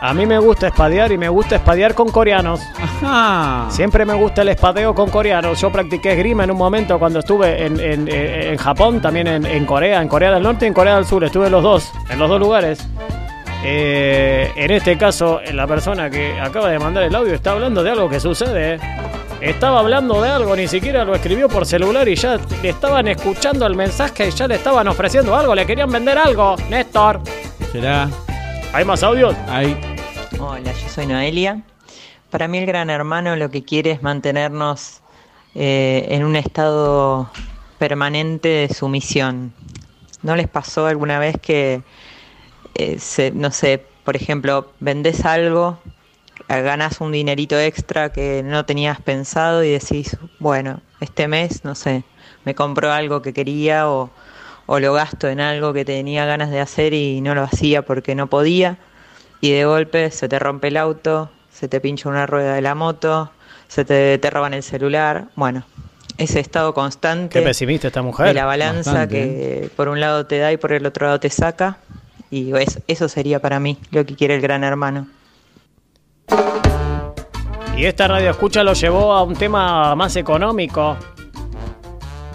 A 0.00 0.14
mí 0.14 0.24
me 0.24 0.38
gusta 0.38 0.68
espadear 0.68 1.12
y 1.12 1.18
me 1.18 1.28
gusta 1.28 1.56
espadear 1.56 1.92
con 1.94 2.08
coreanos. 2.10 2.60
Ajá. 2.82 3.66
Siempre 3.70 4.06
me 4.06 4.14
gusta 4.14 4.40
el 4.40 4.48
espadeo 4.48 4.94
con 4.94 5.10
coreanos. 5.10 5.60
Yo 5.60 5.70
practiqué 5.70 6.12
esgrima 6.12 6.44
en 6.44 6.50
un 6.52 6.56
momento 6.56 6.98
cuando 6.98 7.18
estuve 7.18 7.66
en, 7.66 7.78
en- 7.78 8.08
en- 8.08 8.42
en 8.52 8.56
Japón, 8.56 9.02
también 9.02 9.26
en, 9.26 9.44
en 9.44 9.66
Corea, 9.66 10.00
en 10.00 10.08
Corea 10.08 10.30
del 10.32 10.42
Norte 10.42 10.64
y 10.64 10.68
en 10.68 10.74
Corea 10.74 10.96
del 10.96 11.04
Sur. 11.04 11.22
Estuve 11.24 11.44
en 11.46 11.52
los 11.52 11.62
dos, 11.62 11.92
en 12.08 12.18
los 12.18 12.26
dos 12.30 12.40
lugares. 12.40 12.88
Eh, 13.62 14.52
en 14.56 14.70
este 14.70 14.96
caso, 14.96 15.40
la 15.52 15.66
persona 15.66 16.08
que 16.08 16.40
acaba 16.40 16.70
de 16.70 16.78
mandar 16.78 17.04
el 17.04 17.14
audio 17.14 17.34
está 17.34 17.52
hablando 17.52 17.82
de 17.82 17.90
algo 17.90 18.08
que 18.08 18.18
sucede. 18.18 18.80
Estaba 19.40 19.80
hablando 19.80 20.20
de 20.20 20.28
algo, 20.28 20.54
ni 20.54 20.68
siquiera 20.68 21.04
lo 21.04 21.14
escribió 21.14 21.48
por 21.48 21.64
celular 21.64 22.06
y 22.08 22.14
ya 22.14 22.38
le 22.62 22.68
estaban 22.68 23.08
escuchando 23.08 23.66
el 23.66 23.74
mensaje 23.74 24.28
y 24.28 24.30
ya 24.32 24.46
le 24.46 24.56
estaban 24.56 24.86
ofreciendo 24.88 25.34
algo, 25.34 25.54
le 25.54 25.66
querían 25.66 25.90
vender 25.90 26.18
algo. 26.18 26.56
Néstor, 26.68 27.20
¿Será? 27.72 28.10
¿hay 28.72 28.84
más 28.84 29.02
audios? 29.02 29.34
Ay. 29.48 29.78
Hola, 30.38 30.72
yo 30.72 30.88
soy 30.88 31.06
Noelia. 31.06 31.62
Para 32.30 32.48
mí 32.48 32.58
el 32.58 32.66
gran 32.66 32.90
hermano 32.90 33.34
lo 33.36 33.50
que 33.50 33.62
quiere 33.62 33.92
es 33.92 34.02
mantenernos 34.02 35.00
eh, 35.54 36.06
en 36.10 36.24
un 36.24 36.36
estado 36.36 37.30
permanente 37.78 38.48
de 38.48 38.68
sumisión. 38.74 39.52
¿No 40.22 40.36
les 40.36 40.48
pasó 40.48 40.86
alguna 40.86 41.18
vez 41.18 41.36
que, 41.40 41.82
eh, 42.74 42.98
se- 42.98 43.30
no 43.32 43.50
sé, 43.50 43.82
por 44.04 44.16
ejemplo, 44.16 44.72
vendés 44.80 45.24
algo, 45.24 45.78
eh, 46.48 46.62
ganas 46.62 47.00
un 47.00 47.12
dinerito 47.12 47.58
extra 47.58 48.10
que 48.12 48.42
no 48.44 48.64
tenías 48.66 49.00
pensado 49.00 49.64
y 49.64 49.70
decís, 49.70 50.16
bueno, 50.38 50.80
este 51.00 51.28
mes, 51.28 51.64
no 51.64 51.74
sé, 51.74 52.04
me 52.44 52.54
compro 52.54 52.92
algo 52.92 53.22
que 53.22 53.32
quería 53.32 53.88
o, 53.90 54.10
o 54.66 54.80
lo 54.80 54.92
gasto 54.92 55.28
en 55.28 55.40
algo 55.40 55.72
que 55.72 55.84
tenía 55.84 56.24
ganas 56.26 56.50
de 56.50 56.60
hacer 56.60 56.94
y 56.94 57.20
no 57.20 57.34
lo 57.34 57.42
hacía 57.42 57.82
porque 57.82 58.14
no 58.14 58.28
podía? 58.28 58.78
y 59.40 59.52
de 59.52 59.64
golpe 59.64 60.10
se 60.10 60.28
te 60.28 60.38
rompe 60.38 60.68
el 60.68 60.76
auto, 60.76 61.30
se 61.50 61.68
te 61.68 61.80
pincha 61.80 62.08
una 62.08 62.26
rueda 62.26 62.54
de 62.54 62.60
la 62.62 62.74
moto, 62.74 63.32
se 63.68 63.84
te, 63.84 64.18
te 64.18 64.30
roban 64.30 64.52
el 64.54 64.62
celular. 64.62 65.28
Bueno, 65.34 65.64
ese 66.18 66.40
estado 66.40 66.74
constante 66.74 67.40
Qué 67.40 67.46
pesimista 67.46 67.88
esta 67.88 68.00
de 68.00 68.06
mujer. 68.06 68.34
la 68.34 68.44
balanza 68.44 68.92
Bastante, 68.92 69.14
que 69.14 69.70
por 69.76 69.88
un 69.88 70.00
lado 70.00 70.26
te 70.26 70.38
da 70.38 70.52
y 70.52 70.56
por 70.58 70.72
el 70.72 70.84
otro 70.84 71.06
lado 71.06 71.20
te 71.20 71.30
saca. 71.30 71.78
Y 72.30 72.52
es- 72.56 72.80
eso 72.86 73.08
sería 73.08 73.40
para 73.40 73.58
mí 73.60 73.76
lo 73.90 74.04
que 74.06 74.14
quiere 74.14 74.34
el 74.36 74.40
gran 74.40 74.62
hermano. 74.64 75.08
Y 77.76 77.84
esta 77.86 78.08
radio 78.08 78.30
escucha 78.30 78.62
lo 78.62 78.74
llevó 78.74 79.12
a 79.12 79.22
un 79.22 79.34
tema 79.34 79.94
más 79.96 80.14
económico. 80.16 80.96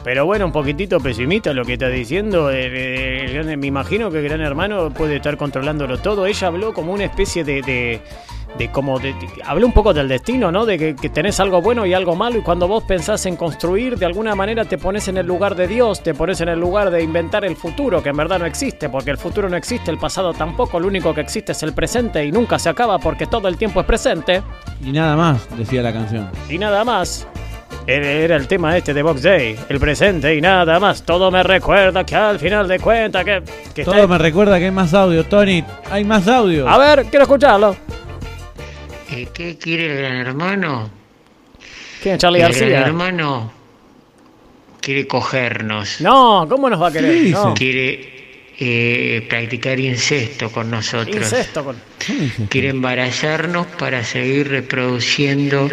Pero 0.03 0.25
bueno, 0.25 0.45
un 0.45 0.51
poquitito 0.51 0.99
pesimista 0.99 1.53
lo 1.53 1.65
que 1.65 1.73
está 1.73 1.87
diciendo. 1.87 2.49
El 2.51 3.33
gran- 3.33 3.59
me 3.59 3.67
imagino 3.67 4.11
que 4.11 4.19
el 4.19 4.23
gran 4.23 4.41
hermano 4.41 4.91
puede 4.91 5.15
estar 5.17 5.37
controlándolo 5.37 5.97
todo. 5.99 6.25
Ella 6.25 6.47
habló 6.47 6.73
como 6.73 6.93
una 6.93 7.05
especie 7.05 7.43
de, 7.43 8.01
de 8.57 8.71
como 8.71 8.99
de, 8.99 9.13
de- 9.13 9.27
habló 9.45 9.65
un 9.67 9.73
poco 9.73 9.93
del 9.93 10.07
destino, 10.07 10.51
¿no? 10.51 10.65
De 10.65 10.77
que, 10.77 10.95
que 10.95 11.09
tenés 11.09 11.39
algo 11.39 11.61
bueno 11.61 11.85
y 11.85 11.93
algo 11.93 12.15
malo. 12.15 12.37
Y 12.39 12.41
cuando 12.41 12.67
vos 12.67 12.83
pensás 12.85 13.25
en 13.25 13.35
construir, 13.35 13.97
de 13.97 14.05
alguna 14.05 14.33
manera 14.35 14.65
te 14.65 14.77
pones 14.77 15.07
en 15.07 15.17
el 15.17 15.25
lugar 15.25 15.55
de 15.55 15.67
Dios, 15.67 16.01
te 16.01 16.13
pones 16.13 16.39
en 16.41 16.49
el 16.49 16.59
lugar 16.59 16.89
de 16.89 17.03
inventar 17.03 17.43
el 17.45 17.55
futuro, 17.55 18.01
que 18.01 18.09
en 18.09 18.17
verdad 18.17 18.39
no 18.39 18.45
existe, 18.45 18.87
porque 18.89 19.11
el 19.11 19.17
futuro 19.17 19.49
no 19.49 19.57
existe, 19.57 19.91
el 19.91 19.97
pasado 19.97 20.33
tampoco. 20.33 20.79
Lo 20.79 20.87
único 20.87 21.13
que 21.13 21.21
existe 21.21 21.51
es 21.51 21.63
el 21.63 21.73
presente 21.73 22.25
y 22.25 22.31
nunca 22.31 22.57
se 22.59 22.69
acaba 22.69 22.97
porque 22.99 23.25
todo 23.27 23.47
el 23.47 23.57
tiempo 23.57 23.79
es 23.81 23.85
presente. 23.85 24.41
Y 24.83 24.91
nada 24.91 25.15
más, 25.15 25.47
decía 25.57 25.81
la 25.81 25.91
canción. 25.93 26.29
Y 26.49 26.57
nada 26.57 26.83
más. 26.83 27.27
Era 27.87 28.35
el 28.35 28.47
tema 28.47 28.75
este 28.75 28.95
de 28.95 29.03
Box 29.03 29.21
Day, 29.21 29.55
el 29.69 29.79
presente 29.79 30.35
y 30.35 30.41
nada 30.41 30.79
más. 30.79 31.03
Todo 31.03 31.29
me 31.29 31.43
recuerda 31.43 32.03
que 32.03 32.15
al 32.15 32.39
final 32.39 32.67
de 32.67 32.79
cuentas 32.79 33.23
que, 33.23 33.43
que 33.75 33.81
está- 33.81 33.93
Todo 33.93 34.07
me 34.07 34.17
recuerda 34.17 34.57
que 34.57 34.65
hay 34.65 34.71
más 34.71 34.91
audio, 34.95 35.23
Tony. 35.25 35.63
Hay 35.91 36.03
más 36.03 36.27
audio. 36.27 36.67
A 36.67 36.79
ver, 36.79 37.05
quiero 37.11 37.23
escucharlo. 37.23 37.75
¿Qué 39.07 39.57
quiere 39.57 39.91
el 39.91 39.97
gran 39.97 40.17
hermano? 40.17 40.89
¿Quién, 42.01 42.17
Charlie 42.17 42.41
el 42.41 42.49
gran 42.49 42.59
García? 42.59 42.81
hermano 42.81 43.65
quiere 44.85 45.07
cogernos. 45.07 45.99
No, 45.99 46.45
¿cómo 46.47 46.69
nos 46.69 46.79
va 46.79 46.89
a 46.89 46.91
querer? 46.91 47.31
No. 47.31 47.55
Quiere 47.55 48.53
eh, 48.59 49.25
practicar 49.27 49.79
incesto 49.79 50.51
con 50.51 50.69
nosotros. 50.69 51.15
Incesto 51.15 51.65
con... 51.65 51.75
Quiere 52.49 52.69
embarazarnos 52.69 53.65
para 53.79 54.03
seguir 54.03 54.47
reproduciendo 54.49 55.67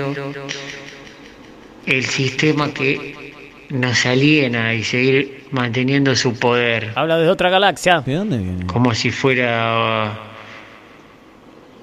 el 1.84 2.04
sistema 2.06 2.72
que 2.72 3.34
nos 3.68 4.06
aliena 4.06 4.72
y 4.72 4.82
seguir 4.82 5.44
manteniendo 5.50 6.16
su 6.16 6.32
poder. 6.38 6.92
Habla 6.94 7.18
de 7.18 7.28
otra 7.28 7.50
galaxia. 7.50 8.00
¿De 8.00 8.14
dónde 8.14 8.38
viene? 8.38 8.66
Como 8.66 8.94
si 8.94 9.10
fuera 9.10 10.10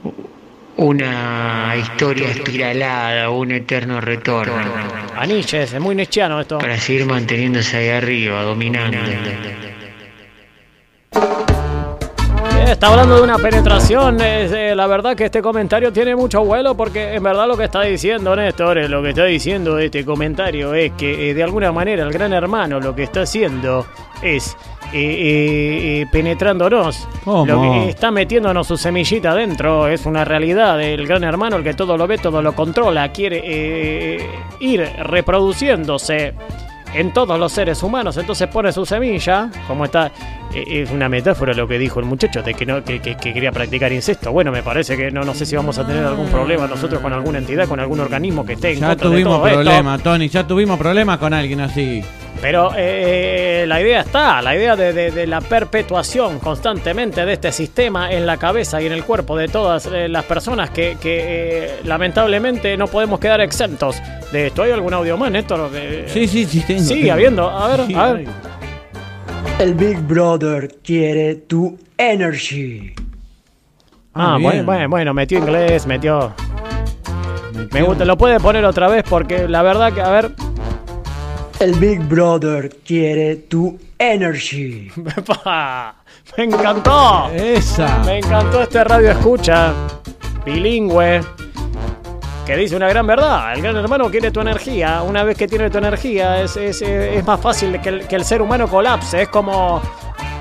uh, 0.03 0.11
una 0.79 1.75
historia 1.75 2.29
espiralada, 2.29 3.29
un 3.29 3.51
eterno 3.51 3.99
retorno. 3.99 4.53
Aniches, 5.17 5.73
es 5.73 5.81
muy 5.81 5.93
nietzscheano 5.93 6.39
esto. 6.39 6.57
Para 6.57 6.77
seguir 6.77 7.05
manteniéndose 7.05 7.77
ahí 7.77 7.89
arriba, 7.89 8.43
dominando. 8.43 8.97
Eh, 8.97 9.69
Está 12.71 12.87
hablando 12.87 13.15
de 13.15 13.23
una 13.23 13.37
penetración. 13.37 14.21
es, 14.21 14.53
eh, 14.53 14.73
la 14.73 14.87
verdad 14.87 15.15
que 15.15 15.25
este 15.25 15.41
comentario 15.41 15.91
tiene 15.91 16.15
mucho 16.15 16.45
vuelo 16.45 16.77
porque 16.77 17.15
en 17.15 17.23
verdad 17.23 17.47
lo 17.47 17.57
que 17.57 17.65
está 17.65 17.81
diciendo 17.81 18.33
Néstor, 18.35 18.77
eh, 18.77 18.87
lo 18.87 19.01
que 19.01 19.09
está 19.09 19.25
diciendo 19.25 19.79
este 19.79 20.05
comentario 20.05 20.73
es 20.73 20.91
que 20.93 21.31
eh, 21.31 21.33
de 21.33 21.43
alguna 21.43 21.71
manera 21.73 22.03
el 22.03 22.13
gran 22.13 22.31
hermano 22.31 22.79
lo 22.79 22.95
que 22.95 23.03
está 23.03 23.23
haciendo 23.23 23.85
es 24.21 24.55
eh, 24.93 24.97
eh, 24.97 26.01
eh, 26.01 26.05
penetrándonos. 26.11 27.07
¿Cómo? 27.23 27.45
Lo 27.45 27.61
que 27.61 27.89
está 27.89 28.11
metiéndonos 28.11 28.67
su 28.67 28.77
semillita 28.77 29.31
adentro 29.31 29.87
es 29.87 30.05
una 30.05 30.25
realidad. 30.25 30.81
El 30.81 31.05
gran 31.07 31.23
hermano, 31.23 31.57
el 31.57 31.63
que 31.63 31.73
todo 31.73 31.97
lo 31.97 32.07
ve, 32.07 32.17
todo 32.17 32.41
lo 32.41 32.53
controla, 32.53 33.11
quiere 33.11 33.41
eh, 33.45 34.27
ir 34.59 34.81
reproduciéndose 35.03 36.33
en 36.93 37.13
todos 37.13 37.39
los 37.39 37.51
seres 37.51 37.83
humanos. 37.83 38.17
Entonces 38.17 38.47
pone 38.47 38.71
su 38.71 38.83
semilla, 38.85 39.49
como 39.67 39.85
está, 39.85 40.07
eh, 40.53 40.63
es 40.83 40.89
una 40.91 41.07
metáfora 41.07 41.53
lo 41.53 41.67
que 41.67 41.77
dijo 41.77 41.99
el 41.99 42.05
muchacho 42.07 42.41
de 42.41 42.53
que 42.55 42.65
no 42.65 42.83
que, 42.83 42.99
que- 42.99 43.15
que 43.15 43.31
quería 43.33 43.51
practicar 43.51 43.91
incesto. 43.91 44.31
Bueno, 44.31 44.51
me 44.51 44.63
parece 44.63 44.97
que 44.97 45.11
no, 45.11 45.23
no 45.23 45.33
sé 45.35 45.45
si 45.45 45.55
vamos 45.55 45.77
a 45.77 45.85
tener 45.85 46.03
algún 46.03 46.27
problema 46.29 46.65
nosotros 46.67 46.99
con 47.01 47.13
alguna 47.13 47.37
entidad, 47.37 47.67
con 47.67 47.79
algún 47.79 47.99
organismo 47.99 48.43
que 48.45 48.53
esté 48.53 48.71
en 48.73 48.79
Ya 48.79 48.87
contra 48.89 49.07
de 49.09 49.15
tuvimos 49.15 49.37
todo 49.37 49.47
esto. 49.47 49.61
problemas, 49.63 50.01
Tony. 50.03 50.29
Ya 50.29 50.47
tuvimos 50.47 50.79
problemas 50.79 51.17
con 51.19 51.33
alguien 51.33 51.61
así. 51.61 52.03
Pero 52.41 52.71
eh, 52.77 53.65
la 53.67 53.81
idea 53.81 53.99
está, 54.01 54.41
la 54.41 54.55
idea 54.55 54.75
de, 54.77 54.93
de- 54.93 55.11
de 55.11 55.27
la 55.27 55.41
perpetuación 55.41 56.39
constantemente 56.39 57.25
de 57.25 57.33
este 57.33 57.51
sistema 57.51 58.11
en 58.13 58.25
la 58.25 58.37
cabeza 58.37 58.81
y 58.81 58.85
en 58.85 58.93
el 58.93 59.03
cuerpo 59.03 59.35
de 59.35 59.49
todas 59.49 59.87
eh, 59.87 60.07
las 60.07 60.23
personas 60.23 60.69
que, 60.69 60.95
que, 61.01 61.65
eh, 61.65 61.71
lamentablemente 61.83 62.77
no 62.77 62.87
podemos 62.87 63.19
quedar 63.19 63.41
exentos 63.41 63.97
de 64.31 64.47
esto. 64.47 64.63
¿Hay 64.63 64.71
algún 64.71 64.93
audio 64.93 65.17
más, 65.17 65.31
Néstor? 65.31 65.69
Eh, 65.73 66.05
Sí, 66.07 66.27
sí, 66.27 66.45
sí. 66.45 66.61
Tengo, 66.65 66.81
Sigue 66.81 67.01
tengo. 67.01 67.13
habiendo, 67.13 67.49
a 67.49 67.67
ver, 67.75 67.85
Sí, 67.87 67.93
a 67.95 68.13
ver. 68.13 68.27
El 69.59 69.73
Big 69.73 69.97
Brother 69.99 70.69
quiere 70.81 71.35
tu 71.35 71.77
energy. 71.97 72.93
Ah, 74.13 74.35
bien. 74.37 74.43
bueno, 74.43 74.63
bueno, 74.63 74.89
bueno, 74.89 75.13
metió 75.13 75.37
inglés, 75.39 75.85
metió... 75.85 76.33
Me 77.73 77.81
gusta, 77.81 78.05
lo 78.05 78.17
puede 78.17 78.39
poner 78.39 78.63
otra 78.63 78.87
vez 78.87 79.03
porque 79.07 79.47
la 79.49 79.61
verdad 79.61 79.91
que, 79.91 80.01
a 80.01 80.09
ver, 80.09 80.31
El 81.59 81.73
Big 81.75 81.99
Brother 82.07 82.69
quiere 82.85 83.35
tu 83.35 83.77
energy. 83.97 84.89
Me 86.37 86.43
encantó. 86.43 87.29
Esa. 87.33 87.99
Me 88.05 88.19
encantó 88.19 88.61
este 88.63 88.83
radio 88.83 89.11
escucha 89.11 89.73
bilingüe 90.45 91.21
que 92.45 92.55
dice 92.55 92.75
una 92.77 92.87
gran 92.87 93.05
verdad. 93.05 93.53
El 93.53 93.61
gran 93.61 93.75
hermano 93.75 94.09
quiere 94.09 94.31
tu 94.31 94.39
energía. 94.39 95.01
Una 95.01 95.23
vez 95.23 95.37
que 95.37 95.47
tiene 95.47 95.69
tu 95.69 95.77
energía 95.79 96.41
es, 96.41 96.55
es- 96.55 96.81
es 96.81 97.25
más 97.25 97.39
fácil 97.41 97.79
que 97.81 97.89
el, 97.89 98.07
que 98.07 98.15
el 98.15 98.23
ser 98.23 98.41
humano 98.41 98.67
colapse. 98.69 99.23
Es 99.23 99.27
como, 99.27 99.81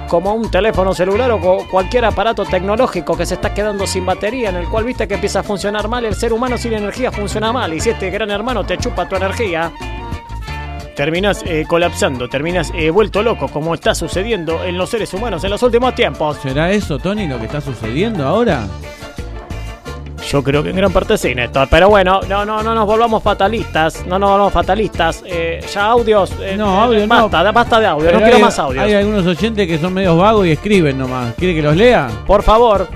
como 0.09 0.35
un 0.35 0.49
teléfono 0.51 0.95
celular 0.95 1.33
o 1.33 1.41
co- 1.41 1.67
cualquier 1.69 2.05
aparato 2.05 2.45
tecnológico 2.45 3.17
que 3.17 3.27
se 3.27 3.35
está 3.35 3.53
quedando 3.53 3.87
sin 3.89 4.07
batería 4.07 4.51
en 4.51 4.57
el 4.57 4.69
cual 4.69 4.85
viste 4.85 5.09
que 5.09 5.15
empieza 5.15 5.41
a 5.41 5.43
funcionar 5.43 5.89
mal. 5.89 6.05
El 6.05 6.15
ser 6.15 6.33
humano 6.33 6.57
sin 6.57 6.75
energía 6.75 7.11
funciona 7.11 7.53
mal. 7.53 7.75
Y 7.75 7.81
si 7.81 7.91
este 7.91 8.09
gran 8.11 8.31
hermano 8.31 8.65
te 8.65 8.79
chupa 8.79 9.07
tu 9.09 9.17
energía, 9.17 9.73
terminas 10.99 11.45
eh, 11.47 11.65
colapsando, 11.69 12.29
terminas 12.29 12.73
eh, 12.75 12.91
vuelto 12.91 13.23
loco, 13.23 13.47
como 13.47 13.73
está 13.73 13.95
sucediendo 13.95 14.65
en 14.65 14.77
los 14.77 14.91
seres 14.91 15.15
humanos 15.15 15.45
en 15.45 15.51
los 15.51 15.63
últimos 15.63 15.95
tiempos. 15.95 16.39
¿Será 16.43 16.73
eso, 16.73 16.99
Tony, 16.99 17.29
lo 17.29 17.39
que 17.39 17.45
está 17.47 17.61
sucediendo 17.61 18.27
ahora? 18.27 18.67
Yo 20.29 20.43
creo 20.43 20.61
que 20.65 20.71
en 20.71 20.77
gran 20.77 20.93
parte 20.93 21.17
sí, 21.17 21.37
Néstor. 21.37 21.69
Pero 21.71 21.89
bueno, 21.89 22.21
no, 22.29 22.45
no, 22.45 22.65
no 22.65 22.75
nos 22.75 22.85
volvamos 22.85 23.23
fatalistas. 23.23 24.05
No 24.07 24.19
nos 24.19 24.29
volvamos 24.31 24.53
fatalistas. 24.53 25.23
Eh, 25.25 25.61
ya 25.73 25.87
audios. 25.87 26.33
eh, 26.43 26.57
No, 26.59 26.83
audio 26.83 27.07
no. 27.07 27.29
basta, 27.53 27.79
de 27.81 27.87
audio. 27.87 28.05
Pero 28.05 28.19
no 28.19 28.25
quiero 28.25 28.37
hay- 28.39 28.43
más 28.43 28.59
audios. 28.59 28.85
Hay 28.85 28.95
algunos 28.95 29.25
oyentes 29.25 29.67
que 29.69 29.79
son 29.79 29.95
medios 29.95 30.19
vagos 30.19 30.47
y 30.49 30.51
escriben 30.51 30.99
nomás. 30.99 31.33
¿Quiere 31.35 31.55
que 31.55 31.63
los 31.63 31.77
lea? 31.77 32.09
Por 32.27 32.43
favor. 32.43 32.89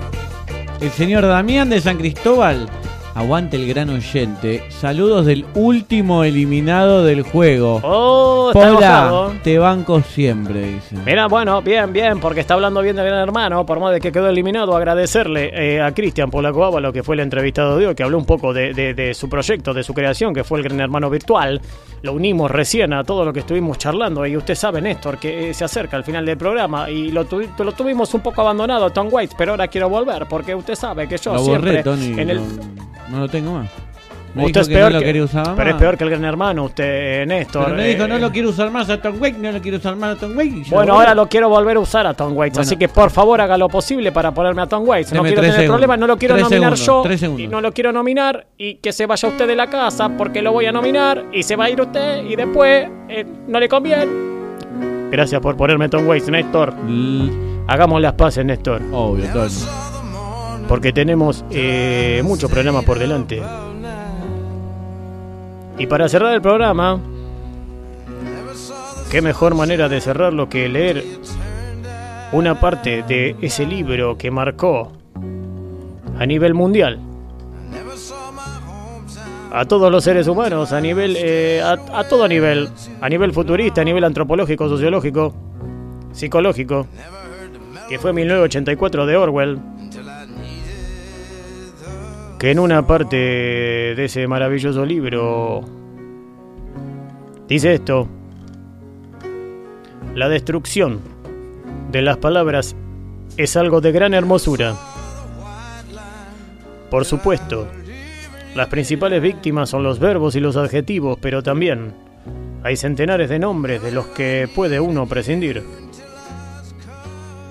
El 0.81 0.91
señor 0.91 1.25
Damián 1.25 1.69
de 1.69 1.79
San 1.79 1.97
Cristóbal. 1.97 2.67
Aguante 3.15 3.57
el 3.57 3.67
gran 3.67 3.91
oyente. 3.91 4.63
Saludos 4.69 5.27
del 5.27 5.45
último 5.53 6.23
eliminado 6.23 7.03
del 7.03 7.21
juego. 7.21 7.79
Oh, 7.83 8.49
está. 8.51 8.73
Pola, 8.73 9.31
te 9.43 9.59
banco 9.59 10.01
siempre, 10.01 10.61
dice. 10.73 10.95
Mira, 11.05 11.27
bueno, 11.27 11.61
bien, 11.61 11.93
bien, 11.93 12.19
porque 12.19 12.39
está 12.39 12.55
hablando 12.55 12.81
bien 12.81 12.95
del 12.95 13.05
gran 13.05 13.19
hermano, 13.19 13.67
por 13.67 13.79
más 13.79 13.93
de 13.93 13.99
que 14.01 14.11
quedó 14.11 14.29
eliminado, 14.29 14.75
agradecerle 14.75 15.51
eh, 15.53 15.79
a 15.79 15.91
Cristian 15.93 16.31
Polaco 16.31 16.65
Ávalo, 16.65 16.91
que 16.91 17.03
fue 17.03 17.13
el 17.13 17.19
entrevistado 17.19 17.77
de 17.77 17.85
hoy, 17.87 17.93
que 17.95 18.01
habló 18.01 18.17
un 18.17 18.25
poco 18.25 18.51
de, 18.51 18.73
de- 18.73 18.95
de 18.95 19.13
su 19.13 19.29
proyecto, 19.29 19.75
de 19.75 19.83
su 19.83 19.93
creación, 19.93 20.33
que 20.33 20.43
fue 20.43 20.57
el 20.57 20.63
gran 20.63 20.79
hermano 20.79 21.11
virtual. 21.11 21.61
Lo 22.01 22.13
unimos 22.13 22.49
recién 22.49 22.93
a 22.93 23.03
todo 23.03 23.23
lo 23.25 23.31
que 23.31 23.41
estuvimos 23.41 23.77
charlando, 23.77 24.25
y 24.25 24.35
usted 24.35 24.55
sabe, 24.55 24.81
Néstor, 24.81 25.19
que 25.19 25.51
eh, 25.51 25.53
se 25.53 25.63
acerca 25.63 25.97
al 25.97 26.03
final 26.03 26.25
del 26.25 26.37
programa, 26.37 26.89
y 26.89 27.11
lo, 27.11 27.27
tuvi- 27.29 27.47
lo 27.63 27.71
tuvimos 27.73 28.11
un 28.15 28.21
poco 28.21 28.41
abandonado, 28.41 28.89
Tom 28.89 29.07
Waits, 29.11 29.35
pero 29.37 29.51
ahora 29.51 29.67
quiero 29.67 29.87
volver, 29.87 30.25
porque 30.27 30.55
usted 30.55 30.73
sabe 30.73 31.07
que 31.07 31.17
yo 31.19 31.33
Lo 31.33 31.39
siempre... 31.43 31.69
borré, 31.71 31.83
Tony. 31.83 32.19
en 32.19 32.29
el- 32.31 32.37
no, 32.39 32.73
no 33.13 33.19
lo 33.21 33.29
tengo 33.29 33.53
más. 33.53 33.69
Me 34.35 34.45
usted 34.45 34.61
es 34.61 34.67
que 34.67 34.73
peor 34.73 34.85
no 34.91 34.93
lo 34.95 34.99
que- 35.01 35.05
quería 35.05 35.23
usar 35.25 35.53
Pero 35.55 35.69
es 35.69 35.75
peor 35.75 35.95
que 35.95 36.03
el 36.05 36.09
gran 36.09 36.25
hermano, 36.25 36.63
usted, 36.63 37.21
eh, 37.21 37.25
Néstor. 37.27 37.65
Pero 37.65 37.77
me 37.77 37.87
dijo, 37.87 38.05
eh, 38.05 38.07
no 38.07 38.17
lo 38.17 38.31
quiero 38.31 38.49
usar 38.49 38.71
más 38.71 38.89
a 38.89 38.99
Tom 38.99 39.21
Wake, 39.21 39.37
no 39.37 39.51
lo 39.51 39.61
quiero 39.61 39.77
usar 39.77 39.95
más 39.95 40.17
a 40.17 40.19
Tom 40.19 40.35
Wake. 40.35 40.63
Bueno, 40.71 40.95
ahora 40.95 41.13
lo 41.13 41.29
quiero 41.29 41.49
volver 41.49 41.77
a 41.77 41.79
usar 41.81 42.07
a 42.07 42.15
Tom 42.15 42.35
Waits, 42.35 42.55
Bueno. 42.57 42.65
así 42.67 42.75
que 42.75 42.89
por 42.89 43.11
favor 43.11 43.39
haga 43.41 43.59
lo 43.59 43.69
posible 43.69 44.11
para 44.11 44.31
ponerme 44.33 44.63
a 44.63 44.65
Tom 44.65 44.87
Waits. 44.89 45.13
No 45.13 45.21
quiero 45.21 45.35
tener 45.35 45.51
segundos. 45.51 45.73
problemas, 45.75 45.99
no 45.99 46.07
lo 46.07 46.17
quiero 46.17 46.33
Tres 46.33 46.49
nominar 46.49 46.75
segundos, 46.79 47.21
yo. 47.21 47.37
Y 47.39 47.47
no 47.47 47.61
lo 47.61 47.71
quiero 47.73 47.91
nominar 47.91 48.47
y 48.57 48.75
que 48.77 48.91
se 48.91 49.05
vaya 49.05 49.29
usted 49.29 49.45
de 49.45 49.55
la 49.55 49.67
casa 49.69 50.09
porque 50.17 50.41
lo 50.41 50.51
voy 50.51 50.65
a 50.65 50.71
nominar 50.71 51.25
y 51.31 51.43
se 51.43 51.55
va 51.55 51.65
a 51.65 51.69
ir 51.69 51.79
usted 51.79 52.25
y 52.25 52.35
después 52.35 52.87
eh, 53.09 53.25
no 53.47 53.59
le 53.59 53.69
conviene. 53.69 54.07
Gracias 55.11 55.39
por 55.41 55.55
ponerme 55.55 55.89
Tom 55.89 56.07
Waits, 56.07 56.29
Néstor. 56.29 56.73
Hagamos 57.67 58.01
las 58.01 58.13
paces, 58.13 58.43
Néstor. 58.43 58.81
Obvio, 58.91 59.27
Tony. 59.31 59.51
Porque 60.73 60.91
tenemos 60.91 61.45
eh, 61.51 62.21
mucho 62.23 62.49
programa 62.49 62.81
por 62.81 62.97
delante. 62.97 63.39
Y 65.77 65.85
para 65.85 66.09
cerrar 66.09 66.33
el 66.33 66.41
programa, 66.41 66.99
qué 69.11 69.21
mejor 69.21 69.53
manera 69.53 69.87
de 69.87 70.01
cerrarlo 70.01 70.49
que 70.49 70.67
leer 70.67 71.05
una 72.31 72.59
parte 72.59 73.03
de 73.03 73.35
ese 73.39 73.67
libro 73.67 74.17
que 74.17 74.31
marcó 74.31 74.91
a 76.17 76.25
nivel 76.25 76.55
mundial 76.55 76.99
a 79.51 79.65
todos 79.65 79.91
los 79.91 80.03
seres 80.03 80.27
humanos, 80.27 80.71
a 80.71 80.81
nivel, 80.81 81.15
eh, 81.19 81.61
a, 81.63 81.73
a 81.99 82.07
todo 82.07 82.27
nivel, 82.27 82.67
a 82.99 83.09
nivel 83.09 83.31
futurista, 83.31 83.81
a 83.81 83.83
nivel 83.83 84.03
antropológico, 84.05 84.67
sociológico, 84.67 85.35
psicológico, 86.13 86.87
que 87.87 87.99
fue 87.99 88.11
1984 88.11 89.05
de 89.05 89.17
Orwell, 89.17 89.59
que 92.43 92.51
en 92.51 92.59
una 92.59 92.85
parte 92.85 93.15
de 93.15 94.03
ese 94.03 94.27
maravilloso 94.27 94.85
libro 94.85 95.61
dice 97.47 97.75
esto, 97.75 98.09
la 100.13 100.27
destrucción 100.27 100.99
de 101.89 102.01
las 102.01 102.17
palabras 102.17 102.75
es 103.37 103.55
algo 103.55 103.79
de 103.79 103.93
gran 103.93 104.13
hermosura. 104.13 104.75
Por 106.91 107.05
supuesto, 107.05 107.65
las 108.55 108.67
principales 108.67 109.21
víctimas 109.21 109.69
son 109.69 109.83
los 109.83 109.99
verbos 109.99 110.35
y 110.35 110.41
los 110.41 110.57
adjetivos, 110.57 111.17
pero 111.21 111.43
también 111.43 111.93
hay 112.61 112.75
centenares 112.75 113.29
de 113.29 113.39
nombres 113.39 113.81
de 113.81 113.93
los 113.93 114.07
que 114.07 114.49
puede 114.53 114.81
uno 114.81 115.07
prescindir. 115.07 115.63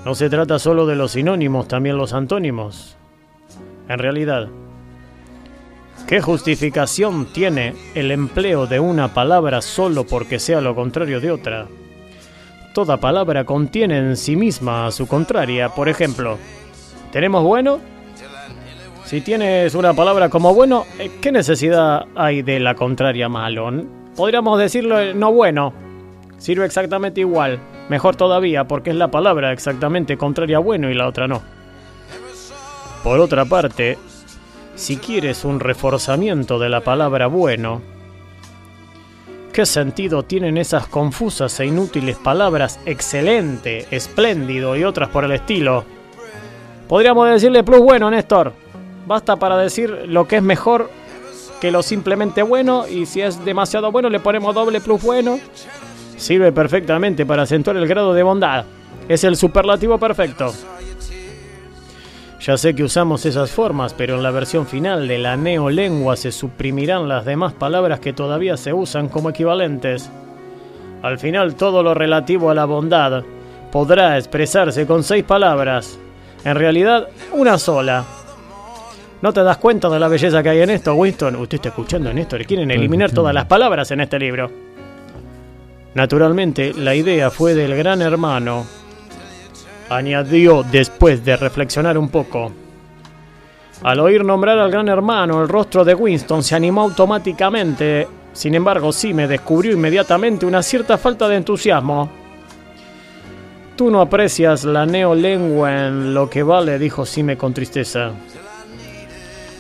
No 0.05 0.15
se 0.15 0.29
trata 0.29 0.59
solo 0.59 0.85
de 0.85 0.97
los 0.97 1.13
sinónimos, 1.13 1.67
también 1.67 1.97
los 1.97 2.13
antónimos. 2.13 2.99
En 3.89 3.99
realidad, 3.99 4.51
¿Qué 6.07 6.21
justificación 6.21 7.27
tiene 7.33 7.75
el 7.95 8.11
empleo 8.11 8.67
de 8.67 8.81
una 8.81 9.15
palabra 9.15 9.63
solo 9.63 10.05
porque 10.05 10.39
sea 10.39 10.61
lo 10.61 10.75
contrario 10.75 11.21
de 11.21 11.31
otra? 11.31 11.67
Toda 12.75 12.99
palabra 12.99 13.45
contiene 13.45 13.99
en 13.99 14.17
sí 14.17 14.37
misma 14.37 14.91
su 14.91 15.07
contraria. 15.07 15.71
Por 15.71 15.89
ejemplo, 15.89 16.39
¿tenemos 17.13 17.43
bueno? 17.45 17.81
Si 19.05 19.21
tienes 19.21 19.75
una 19.75 19.95
palabra 19.95 20.29
como 20.29 20.55
bueno, 20.55 20.87
eh, 20.99 21.11
¿qué 21.21 21.33
necesidad 21.33 22.07
hay 22.15 22.43
de 22.43 22.61
la 22.61 22.75
contraria 22.75 23.29
malo? 23.29 23.71
Podríamos 24.17 24.59
decirlo 24.59 25.01
eh, 25.01 25.15
no 25.15 25.33
bueno. 25.33 25.73
Sirve 26.39 26.67
exactamente 26.67 27.21
igual. 27.21 27.59
Mejor 27.89 28.17
todavía 28.17 28.65
porque 28.65 28.91
es 28.91 28.97
la 28.97 29.11
palabra 29.11 29.53
exactamente 29.53 30.17
contraria 30.17 30.57
a 30.57 30.61
bueno 30.61 30.91
y 30.91 30.95
la 30.95 31.09
otra 31.09 31.29
no. 31.29 31.43
Por 33.05 33.21
otra 33.21 33.45
parte, 33.45 33.99
si 34.75 34.97
quieres 34.97 35.45
un 35.45 35.61
reforzamiento 35.61 36.59
de 36.59 36.69
la 36.69 36.81
palabra 36.81 37.27
bueno, 37.27 37.83
¿qué 39.53 39.67
sentido 39.67 40.23
tienen 40.23 40.57
esas 40.57 40.87
confusas 40.87 41.59
e 41.61 41.67
inútiles 41.67 42.17
palabras 42.17 42.81
excelente, 42.87 43.87
espléndido 43.91 44.77
y 44.77 44.85
otras 44.85 45.09
por 45.11 45.25
el 45.25 45.33
estilo? 45.33 45.85
Podríamos 46.89 47.29
decirle 47.31 47.63
plus 47.63 47.81
bueno, 47.81 48.11
Néstor. 48.11 48.53
Basta 49.07 49.37
para 49.37 49.57
decir 49.57 50.05
lo 50.07 50.27
que 50.27 50.37
es 50.37 50.43
mejor 50.43 50.91
que 51.61 51.71
lo 51.71 51.83
simplemente 51.83 52.43
bueno 52.43 52.89
y 52.89 53.07
si 53.07 53.21
es 53.21 53.45
demasiado 53.45 53.93
bueno 53.93 54.09
le 54.09 54.21
ponemos 54.21 54.55
doble 54.55 54.81
plus 54.81 55.03
bueno. 55.03 55.39
Sirve 56.17 56.53
perfectamente 56.53 57.25
para 57.27 57.43
acentuar 57.43 57.77
el 57.77 57.87
grado 57.87 58.15
de 58.15 58.23
bondad. 58.23 58.65
Es 59.09 59.25
el 59.25 59.37
superlativo 59.37 59.99
perfecto. 59.99 60.53
Ya 62.43 62.57
sé 62.57 62.75
que 62.75 62.83
usamos 62.83 63.25
esas 63.25 63.53
formas, 63.53 63.95
pero 63.95 64.17
en 64.17 64.23
la 64.25 64.33
versión 64.33 64.67
final 64.67 65.07
de 65.07 65.17
la 65.19 65.37
neolengua 65.37 66.17
se 66.17 66.33
suprimirán 66.33 67.09
las 67.09 67.25
demás 67.25 67.53
palabras 67.53 68.01
que 68.01 68.13
todavía 68.13 68.57
se 68.57 68.73
usan 68.73 69.09
como 69.09 69.31
equivalentes. 69.31 70.11
Al 71.03 71.21
final 71.21 71.55
todo 71.55 71.85
lo 71.85 71.95
relativo 71.95 72.51
a 72.51 72.55
la 72.55 72.65
bondad 72.65 73.23
podrá 73.71 74.19
expresarse 74.19 74.89
con 74.89 75.05
seis 75.05 75.23
palabras. 75.23 75.97
En 76.45 76.57
realidad, 76.57 77.07
una 77.33 77.59
sola. 77.59 78.05
¿No 79.21 79.33
te 79.33 79.45
das 79.45 79.59
cuenta 79.59 79.89
de 79.89 80.01
la 80.01 80.09
belleza 80.09 80.43
que 80.43 80.49
hay 80.49 80.63
en 80.63 80.71
esto, 80.71 80.97
Winston? 80.97 81.37
Usted 81.37 81.59
está 81.59 81.69
escuchando 81.69 82.11
en 82.11 82.19
esto, 82.19 82.37
le 82.37 82.45
quieren 82.45 82.73
eliminar 82.73 83.13
todas 83.13 83.33
las 83.33 83.45
palabras 83.45 83.89
en 83.93 84.01
este 84.01 84.19
libro. 84.19 84.51
Naturalmente, 85.95 86.73
la 86.75 86.97
idea 86.97 87.31
fue 87.31 87.55
del 87.55 87.77
gran 87.77 88.03
hermano, 88.03 88.67
añadió 89.97 90.63
después 90.63 91.25
de 91.25 91.37
reflexionar 91.37 91.99
un 91.99 92.09
poco. 92.09 92.53
Al 93.83 94.01
oír 94.01 94.25
nombrar 94.25 94.59
al 94.59 94.71
gran 94.71 94.89
hermano, 94.89 95.43
el 95.43 95.49
rostro 95.49 95.85
de 95.85 95.95
Winston 95.95 96.43
se 96.43 96.55
animó 96.55 96.83
automáticamente. 96.83 98.07
Sin 98.33 98.55
embargo, 98.55 98.93
sí 98.93 99.13
me 99.13 99.27
descubrió 99.27 99.73
inmediatamente 99.73 100.47
una 100.47 100.63
cierta 100.63 100.97
falta 100.99 101.29
de 101.29 101.37
entusiasmo. 101.37 102.09
Tú 103.77 103.91
no 103.91 104.01
aprecias 104.01 104.65
la 104.65 104.87
neolengua 104.87 105.87
en 105.87 106.15
lo 106.15 106.31
que 106.31 106.43
vale, 106.43 106.79
dijo 106.79 107.05
Sime 107.05 107.37
con 107.37 107.53
tristeza. 107.53 108.13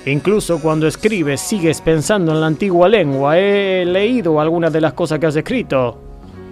Incluso 0.06 0.60
cuando 0.60 0.86
escribes 0.86 1.40
sigues 1.40 1.80
pensando 1.80 2.32
en 2.32 2.40
la 2.40 2.46
antigua 2.46 2.88
lengua. 2.88 3.38
He 3.38 3.84
leído 3.84 4.40
algunas 4.40 4.72
de 4.72 4.80
las 4.80 4.92
cosas 4.92 5.18
que 5.18 5.26
has 5.26 5.36
escrito. 5.36 5.98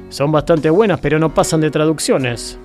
Son 0.09 0.33
bastante 0.33 0.71
buenas, 0.71 1.01
pero 1.01 1.19
no 1.19 1.33
pasan 1.33 1.61
de 1.61 1.71
traducciones. 1.71 2.59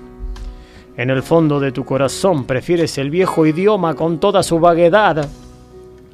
En 0.96 1.10
el 1.10 1.22
fondo 1.22 1.60
de 1.60 1.72
tu 1.72 1.84
corazón 1.84 2.46
prefieres 2.46 2.96
el 2.96 3.10
viejo 3.10 3.44
idioma 3.44 3.94
con 3.94 4.18
toda 4.18 4.42
su 4.42 4.58
vaguedad 4.58 5.28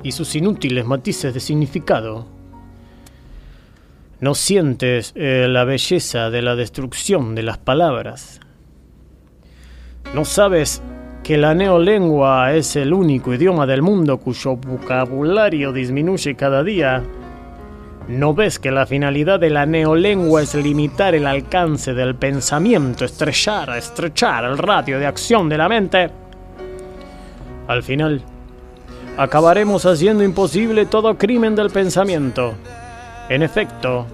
y 0.02 0.10
sus 0.10 0.34
inútiles 0.34 0.84
matices 0.84 1.32
de 1.32 1.38
significado. 1.40 2.26
No 4.18 4.34
sientes 4.34 5.12
eh, 5.14 5.46
la 5.48 5.64
belleza 5.64 6.30
de 6.30 6.42
la 6.42 6.56
destrucción 6.56 7.34
de 7.34 7.44
las 7.44 7.58
palabras. 7.58 8.40
No 10.14 10.24
sabes 10.24 10.82
que 11.22 11.38
la 11.38 11.54
neolengua 11.54 12.52
es 12.52 12.74
el 12.74 12.92
único 12.92 13.32
idioma 13.32 13.66
del 13.66 13.82
mundo 13.82 14.18
cuyo 14.18 14.56
vocabulario 14.56 15.72
disminuye 15.72 16.34
cada 16.34 16.64
día. 16.64 17.04
¿No 18.08 18.34
ves 18.34 18.58
que 18.58 18.70
la 18.70 18.86
finalidad 18.86 19.38
de 19.38 19.50
la 19.50 19.64
neolengua 19.64 20.42
es 20.42 20.54
limitar 20.54 21.14
el 21.14 21.26
alcance 21.26 21.94
del 21.94 22.16
pensamiento, 22.16 23.04
estrechar, 23.04 23.70
estrechar 23.76 24.44
el 24.44 24.58
radio 24.58 24.98
de 24.98 25.06
acción 25.06 25.48
de 25.48 25.58
la 25.58 25.68
mente? 25.68 26.10
Al 27.68 27.82
final, 27.82 28.22
acabaremos 29.16 29.86
haciendo 29.86 30.24
imposible 30.24 30.86
todo 30.86 31.16
crimen 31.16 31.54
del 31.54 31.70
pensamiento. 31.70 32.54
En 33.28 33.42
efecto, 33.42 34.06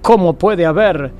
¿cómo 0.00 0.34
puede 0.34 0.64
haber 0.64 1.10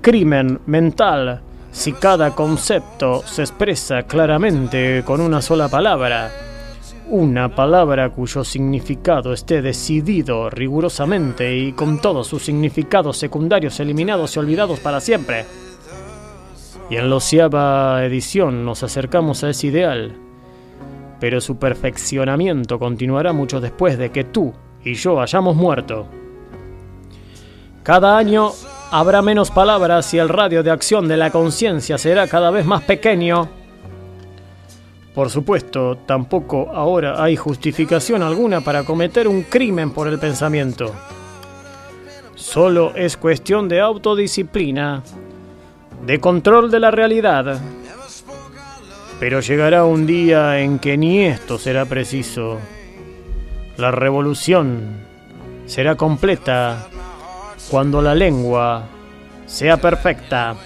crimen 0.00 0.60
mental 0.66 1.40
si 1.72 1.92
cada 1.92 2.30
concepto 2.30 3.22
se 3.26 3.42
expresa 3.42 4.04
claramente 4.04 5.02
con 5.04 5.20
una 5.20 5.42
sola 5.42 5.68
palabra? 5.68 6.30
Una 7.08 7.54
palabra 7.54 8.10
cuyo 8.10 8.42
significado 8.42 9.32
esté 9.32 9.62
decidido 9.62 10.50
rigurosamente 10.50 11.56
y 11.56 11.72
con 11.72 12.00
todos 12.00 12.26
sus 12.26 12.44
significados 12.44 13.16
secundarios 13.16 13.78
eliminados 13.78 14.34
y 14.34 14.40
olvidados 14.40 14.80
para 14.80 14.98
siempre. 14.98 15.44
Y 16.90 16.96
en 16.96 17.08
la 17.08 17.14
onceava 17.14 18.04
edición 18.04 18.64
nos 18.64 18.82
acercamos 18.82 19.44
a 19.44 19.50
ese 19.50 19.68
ideal, 19.68 20.16
pero 21.20 21.40
su 21.40 21.58
perfeccionamiento 21.58 22.76
continuará 22.80 23.32
mucho 23.32 23.60
después 23.60 23.98
de 23.98 24.10
que 24.10 24.24
tú 24.24 24.52
y 24.84 24.94
yo 24.94 25.20
hayamos 25.20 25.54
muerto. 25.54 26.08
Cada 27.84 28.18
año 28.18 28.50
habrá 28.90 29.22
menos 29.22 29.52
palabras 29.52 30.12
y 30.12 30.18
el 30.18 30.28
radio 30.28 30.64
de 30.64 30.72
acción 30.72 31.06
de 31.06 31.16
la 31.16 31.30
conciencia 31.30 31.98
será 31.98 32.26
cada 32.26 32.50
vez 32.50 32.66
más 32.66 32.82
pequeño. 32.82 33.48
Por 35.16 35.30
supuesto, 35.30 35.96
tampoco 36.04 36.70
ahora 36.74 37.24
hay 37.24 37.36
justificación 37.36 38.22
alguna 38.22 38.60
para 38.60 38.84
cometer 38.84 39.26
un 39.26 39.44
crimen 39.44 39.90
por 39.90 40.08
el 40.08 40.18
pensamiento. 40.18 40.94
Solo 42.34 42.94
es 42.94 43.16
cuestión 43.16 43.66
de 43.66 43.80
autodisciplina, 43.80 45.02
de 46.04 46.20
control 46.20 46.70
de 46.70 46.80
la 46.80 46.90
realidad. 46.90 47.58
Pero 49.18 49.40
llegará 49.40 49.86
un 49.86 50.06
día 50.06 50.60
en 50.60 50.78
que 50.78 50.98
ni 50.98 51.24
esto 51.24 51.56
será 51.56 51.86
preciso. 51.86 52.58
La 53.78 53.90
revolución 53.90 54.98
será 55.64 55.94
completa 55.94 56.88
cuando 57.70 58.02
la 58.02 58.14
lengua 58.14 58.84
sea 59.46 59.78
perfecta. 59.78 60.56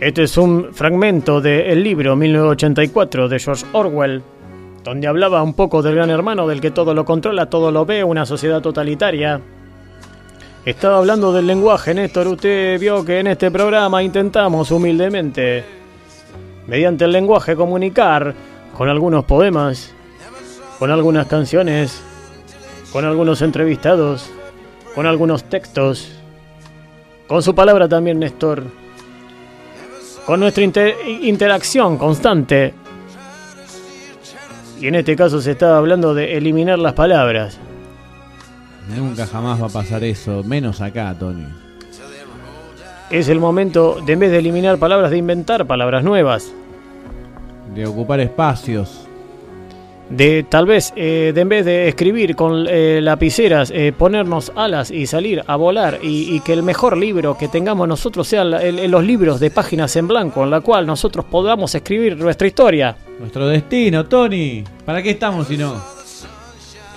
Este 0.00 0.22
es 0.22 0.38
un 0.38 0.68
fragmento 0.72 1.40
del 1.40 1.82
libro 1.82 2.14
1984 2.14 3.28
de 3.28 3.38
George 3.40 3.66
Orwell, 3.72 4.22
donde 4.84 5.08
hablaba 5.08 5.42
un 5.42 5.54
poco 5.54 5.82
del 5.82 5.96
gran 5.96 6.08
hermano 6.08 6.46
del 6.46 6.60
que 6.60 6.70
todo 6.70 6.94
lo 6.94 7.04
controla, 7.04 7.50
todo 7.50 7.72
lo 7.72 7.84
ve, 7.84 8.04
una 8.04 8.24
sociedad 8.24 8.62
totalitaria. 8.62 9.40
Estaba 10.64 10.98
hablando 10.98 11.32
del 11.32 11.48
lenguaje, 11.48 11.94
Néstor. 11.94 12.28
Usted 12.28 12.78
vio 12.78 13.04
que 13.04 13.18
en 13.18 13.26
este 13.26 13.50
programa 13.50 14.00
intentamos 14.00 14.70
humildemente, 14.70 15.64
mediante 16.68 17.04
el 17.04 17.10
lenguaje, 17.10 17.56
comunicar 17.56 18.36
con 18.76 18.88
algunos 18.88 19.24
poemas, 19.24 19.92
con 20.78 20.92
algunas 20.92 21.26
canciones, 21.26 22.00
con 22.92 23.04
algunos 23.04 23.42
entrevistados, 23.42 24.30
con 24.94 25.06
algunos 25.06 25.42
textos, 25.42 26.12
con 27.26 27.42
su 27.42 27.52
palabra 27.52 27.88
también, 27.88 28.20
Néstor 28.20 28.62
con 30.28 30.40
nuestra 30.40 30.62
inter 30.62 30.94
interacción 31.22 31.96
constante. 31.96 32.74
Y 34.78 34.86
en 34.86 34.96
este 34.96 35.16
caso 35.16 35.40
se 35.40 35.52
estaba 35.52 35.78
hablando 35.78 36.12
de 36.12 36.36
eliminar 36.36 36.78
las 36.78 36.92
palabras. 36.92 37.58
Nunca 38.94 39.26
jamás 39.26 39.58
va 39.62 39.68
a 39.68 39.70
pasar 39.70 40.04
eso, 40.04 40.44
menos 40.44 40.82
acá, 40.82 41.16
Tony. 41.18 41.46
Es 43.08 43.30
el 43.30 43.40
momento 43.40 44.02
de 44.04 44.12
en 44.12 44.18
vez 44.18 44.30
de 44.30 44.40
eliminar 44.40 44.76
palabras, 44.76 45.10
de 45.10 45.16
inventar 45.16 45.66
palabras 45.66 46.04
nuevas. 46.04 46.52
De 47.74 47.86
ocupar 47.86 48.20
espacios. 48.20 49.07
De 50.10 50.42
tal 50.42 50.64
vez, 50.64 50.92
eh, 50.96 51.32
de 51.34 51.40
en 51.40 51.48
vez 51.48 51.64
de 51.64 51.88
escribir 51.88 52.34
con 52.34 52.66
eh, 52.68 53.00
lapiceras, 53.02 53.70
eh, 53.74 53.92
ponernos 53.96 54.52
alas 54.56 54.90
y 54.90 55.06
salir 55.06 55.42
a 55.46 55.56
volar 55.56 55.98
y, 56.02 56.40
que 56.40 56.52
el 56.54 56.62
mejor 56.62 56.96
libro 56.96 57.36
que 57.36 57.48
tengamos 57.48 57.86
nosotros 57.86 58.26
sean 58.26 58.50
los 58.90 59.04
libros 59.04 59.40
de 59.40 59.50
páginas 59.50 59.94
en 59.96 60.08
blanco, 60.08 60.44
en 60.44 60.50
la 60.50 60.60
cual 60.60 60.86
nosotros 60.86 61.26
podamos 61.26 61.74
escribir 61.74 62.16
nuestra 62.16 62.46
historia. 62.46 62.96
Nuestro 63.18 63.48
destino, 63.48 64.06
Tony. 64.06 64.64
¿Para 64.84 65.02
qué 65.02 65.10
estamos 65.10 65.48
si 65.48 65.58
no? 65.58 65.97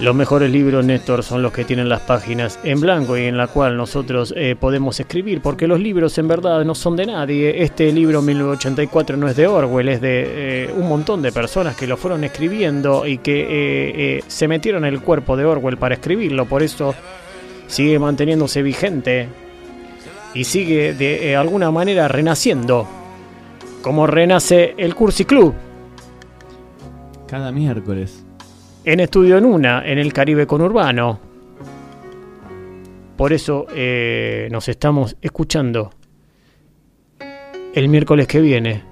Los 0.01 0.15
mejores 0.15 0.49
libros, 0.49 0.83
Néstor, 0.83 1.21
son 1.21 1.43
los 1.43 1.53
que 1.53 1.63
tienen 1.63 1.87
las 1.87 2.01
páginas 2.01 2.57
en 2.63 2.81
blanco 2.81 3.15
y 3.19 3.25
en 3.25 3.37
la 3.37 3.45
cual 3.45 3.77
nosotros 3.77 4.33
eh, 4.35 4.55
podemos 4.59 4.99
escribir, 4.99 5.41
porque 5.41 5.67
los 5.67 5.79
libros 5.79 6.17
en 6.17 6.27
verdad 6.27 6.65
no 6.65 6.73
son 6.73 6.95
de 6.95 7.05
nadie. 7.05 7.61
Este 7.61 7.91
libro 7.91 8.23
1984 8.23 9.15
no 9.15 9.27
es 9.27 9.35
de 9.35 9.45
Orwell, 9.45 9.89
es 9.89 10.01
de 10.01 10.63
eh, 10.65 10.73
un 10.75 10.89
montón 10.89 11.21
de 11.21 11.31
personas 11.31 11.75
que 11.75 11.85
lo 11.85 11.97
fueron 11.97 12.23
escribiendo 12.23 13.05
y 13.05 13.19
que 13.19 14.17
eh, 14.17 14.23
se 14.25 14.47
metieron 14.47 14.85
en 14.85 14.95
el 14.95 15.01
cuerpo 15.01 15.37
de 15.37 15.45
Orwell 15.45 15.77
para 15.77 15.93
escribirlo. 15.93 16.47
Por 16.47 16.63
eso 16.63 16.95
sigue 17.67 17.99
manteniéndose 17.99 18.63
vigente 18.63 19.27
y 20.33 20.45
sigue 20.45 20.95
de 20.95 21.35
alguna 21.35 21.69
manera 21.69 22.07
renaciendo, 22.07 22.87
como 23.83 24.07
renace 24.07 24.73
el 24.79 24.95
Cursi 24.95 25.25
Club. 25.25 25.53
Cada 27.27 27.51
miércoles. 27.51 28.25
En 28.83 28.99
Estudio 28.99 29.39
Nuna, 29.39 29.83
en 29.85 29.99
el 29.99 30.11
Caribe 30.11 30.47
conurbano. 30.47 31.19
Por 33.15 33.33
eso 33.33 33.67
eh, 33.75 34.47
nos 34.51 34.67
estamos 34.67 35.15
escuchando 35.21 35.91
el 37.73 37.87
miércoles 37.89 38.27
que 38.27 38.41
viene, 38.41 38.83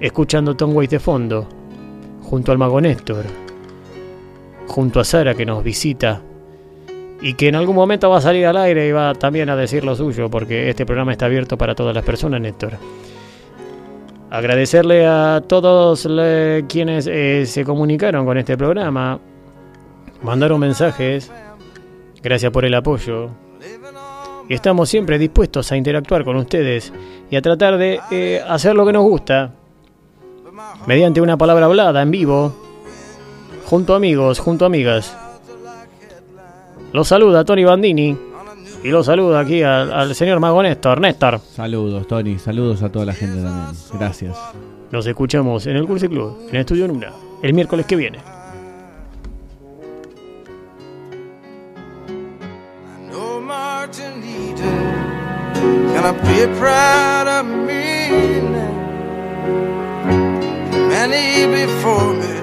escuchando 0.00 0.54
Tom 0.54 0.74
Waits 0.76 0.92
de 0.92 1.00
fondo, 1.00 1.48
junto 2.22 2.52
al 2.52 2.58
mago 2.58 2.80
Néstor, 2.80 3.24
junto 4.68 5.00
a 5.00 5.04
Sara 5.04 5.34
que 5.34 5.44
nos 5.44 5.64
visita 5.64 6.22
y 7.20 7.34
que 7.34 7.48
en 7.48 7.56
algún 7.56 7.74
momento 7.74 8.08
va 8.10 8.18
a 8.18 8.20
salir 8.20 8.46
al 8.46 8.56
aire 8.56 8.86
y 8.86 8.92
va 8.92 9.14
también 9.14 9.50
a 9.50 9.56
decir 9.56 9.84
lo 9.84 9.96
suyo, 9.96 10.30
porque 10.30 10.68
este 10.68 10.86
programa 10.86 11.12
está 11.12 11.26
abierto 11.26 11.58
para 11.58 11.74
todas 11.74 11.94
las 11.94 12.04
personas, 12.04 12.40
Néstor. 12.40 12.74
Agradecerle 14.30 15.04
a 15.06 15.42
todos 15.46 16.08
quienes 16.68 17.06
eh, 17.06 17.44
se 17.44 17.64
comunicaron 17.64 18.24
con 18.24 18.38
este 18.38 18.56
programa, 18.56 19.20
mandaron 20.22 20.60
mensajes, 20.60 21.30
gracias 22.22 22.52
por 22.52 22.64
el 22.64 22.74
apoyo. 22.74 23.30
Y 24.48 24.54
estamos 24.54 24.88
siempre 24.88 25.18
dispuestos 25.18 25.70
a 25.72 25.76
interactuar 25.76 26.24
con 26.24 26.36
ustedes 26.36 26.92
y 27.30 27.36
a 27.36 27.42
tratar 27.42 27.78
de 27.78 28.00
eh, 28.10 28.42
hacer 28.46 28.74
lo 28.74 28.84
que 28.84 28.92
nos 28.92 29.02
gusta, 29.04 29.52
mediante 30.86 31.20
una 31.20 31.36
palabra 31.36 31.66
hablada 31.66 32.02
en 32.02 32.10
vivo, 32.10 32.54
junto 33.64 33.94
a 33.94 33.96
amigos, 33.96 34.38
junto 34.38 34.64
a 34.64 34.66
amigas. 34.66 35.16
Los 36.92 37.08
saluda 37.08 37.44
Tony 37.44 37.64
Bandini 37.64 38.16
y 38.84 38.88
los 38.88 39.06
saluda 39.06 39.40
aquí 39.40 39.62
al, 39.62 39.92
al 39.92 40.14
señor 40.14 40.40
Mago 40.40 40.62
Néstor. 40.62 41.00
Néstor. 41.00 41.40
Saludos, 41.40 42.06
Tony. 42.06 42.38
Saludos 42.38 42.82
a 42.82 42.90
toda 42.90 43.06
la 43.06 43.14
gente 43.14 43.42
también. 43.42 43.74
Gracias. 43.94 44.36
Nos 44.90 45.06
escuchamos 45.06 45.66
en 45.66 45.76
el 45.76 45.86
Cursi 45.86 46.08
Club, 46.08 46.36
en 46.48 46.56
el 46.56 46.60
Estudio 46.60 46.86
Nuna, 46.86 47.12
el 47.42 47.54
miércoles 47.54 47.86
que 47.86 47.96
viene. 47.96 48.18
Can 56.02 56.16
I 56.16 56.18
be 56.28 56.58
proud 56.58 57.26
of 57.28 57.46
me 57.46 58.40
now? 58.54 58.74
Many 60.88 61.46
before 61.46 62.12
me 62.14 62.34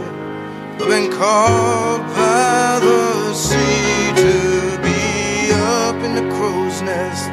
have 0.77 0.87
been 0.87 1.11
called 1.11 2.01
by 2.15 2.79
the 2.79 3.33
sea 3.33 4.13
to 4.23 4.35
be 4.85 5.51
up 5.51 5.97
in 6.05 6.11
the 6.19 6.25
crow's 6.35 6.81
nest, 6.81 7.25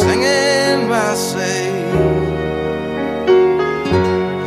singing 0.00 0.88
my 0.88 1.14
say. 1.14 1.70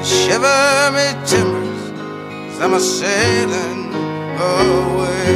Shiver 0.03 0.91
me 0.95 1.07
timbers, 1.25 1.83
'cause 1.91 2.59
I'm 2.63 2.73
a 2.75 2.79
sailing 2.79 3.81
away. 4.37 5.31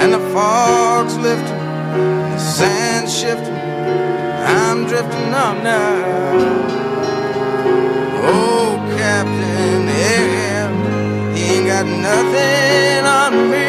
And 0.00 0.08
the 0.14 0.22
fog's 0.32 0.65
the 1.34 2.38
sand 2.38 3.10
shifting, 3.10 3.54
I'm 3.54 4.86
drifting 4.86 5.34
on 5.34 5.64
now. 5.64 6.76
Oh, 8.28 8.68
Captain, 8.96 9.88
yeah, 9.88 11.34
he 11.34 11.42
ain't 11.56 11.66
got 11.66 11.86
nothing 11.86 13.04
on 13.20 13.32
me 13.50 13.68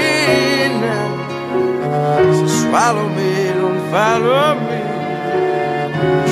now. 0.86 1.08
So 2.38 2.48
swallow 2.62 3.10
me, 3.10 3.32
don't 3.60 3.82
follow 3.90 4.56
me, 4.70 4.82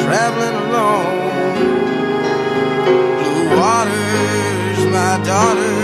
traveling 0.04 0.58
alone. 0.66 1.24
Blue 3.20 3.44
water's 3.58 4.82
my 4.98 5.14
daughter, 5.26 5.78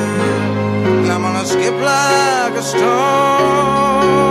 and 1.02 1.12
I'm 1.12 1.22
gonna 1.22 1.46
skip 1.46 1.74
like 1.74 2.54
a 2.54 2.62
stone. 2.62 4.31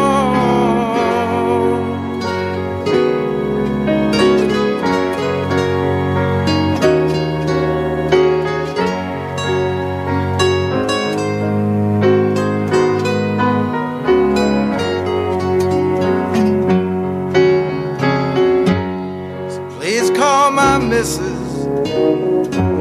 Missus. 21.01 21.53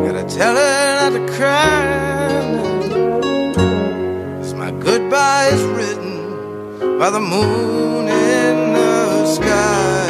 Gotta 0.06 0.26
tell 0.38 0.56
her 0.64 0.80
not 1.00 1.12
to 1.18 1.24
cry. 1.38 2.42
Cause 4.40 4.54
my 4.64 4.72
goodbye 4.72 5.48
is 5.56 5.64
written 5.78 7.00
by 7.00 7.10
the 7.12 7.24
moon 7.34 8.10
in 8.10 8.56
the 8.80 9.26
sky. 9.38 10.10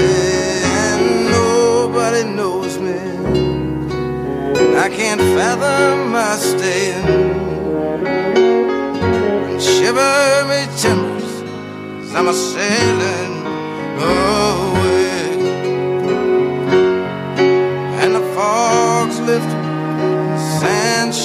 And 0.82 1.04
nobody 1.38 2.24
knows 2.38 2.74
me. 2.86 3.00
I 4.86 4.88
can't 5.00 5.22
fathom 5.36 6.12
my 6.12 6.36
staying. 6.52 7.06
And 9.50 9.62
shiver 9.62 10.16
me 10.50 10.62
timbers, 10.82 11.34
i 12.12 12.18
I'm 12.18 12.28
a 12.28 12.34
sailing 12.34 13.29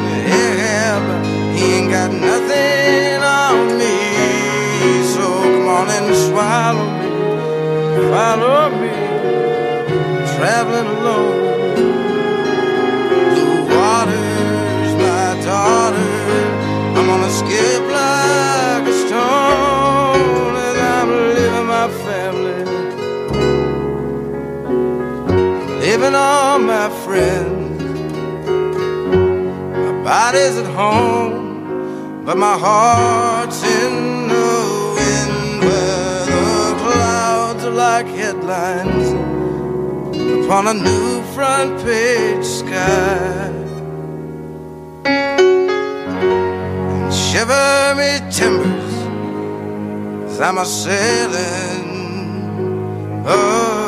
he 1.56 1.66
ain't 1.78 1.92
got 1.92 2.12
nothing 2.12 3.22
on 3.22 3.78
me. 3.82 3.98
So 5.14 5.26
come 5.54 5.68
on 5.78 5.88
and 5.98 6.08
swallow 6.26 6.90
me, 7.00 7.10
follow 8.14 8.62
me, 8.82 8.94
traveling 10.34 10.90
alone. 10.98 11.40
Blue 13.30 13.58
water's 13.74 14.94
my 15.06 15.28
daughter. 15.46 16.10
I'm 16.98 17.06
gonna 17.06 17.32
skip 17.42 17.79
Living 26.00 26.16
on 26.16 26.66
my 26.66 26.90
friends. 27.04 27.84
My 29.76 29.92
body's 30.02 30.56
at 30.56 30.66
home, 30.74 32.24
but 32.26 32.38
my 32.38 32.58
heart's 32.58 33.62
in 33.64 34.30
the 34.30 34.94
wind 34.96 35.62
where 35.62 36.26
the 36.26 36.76
clouds 36.84 37.66
are 37.66 37.72
like 37.72 38.08
headlines 38.08 39.10
upon 40.46 40.68
a 40.68 40.74
new 40.74 41.22
front 41.34 41.84
page 41.84 42.46
sky. 42.46 43.52
And 46.94 47.14
shiver 47.14 47.96
me 48.00 48.22
timbers, 48.32 48.94
as 50.32 50.40
I'm 50.40 50.60
a 50.60 50.66
sailing. 50.66 51.88
Oh, 53.28 53.79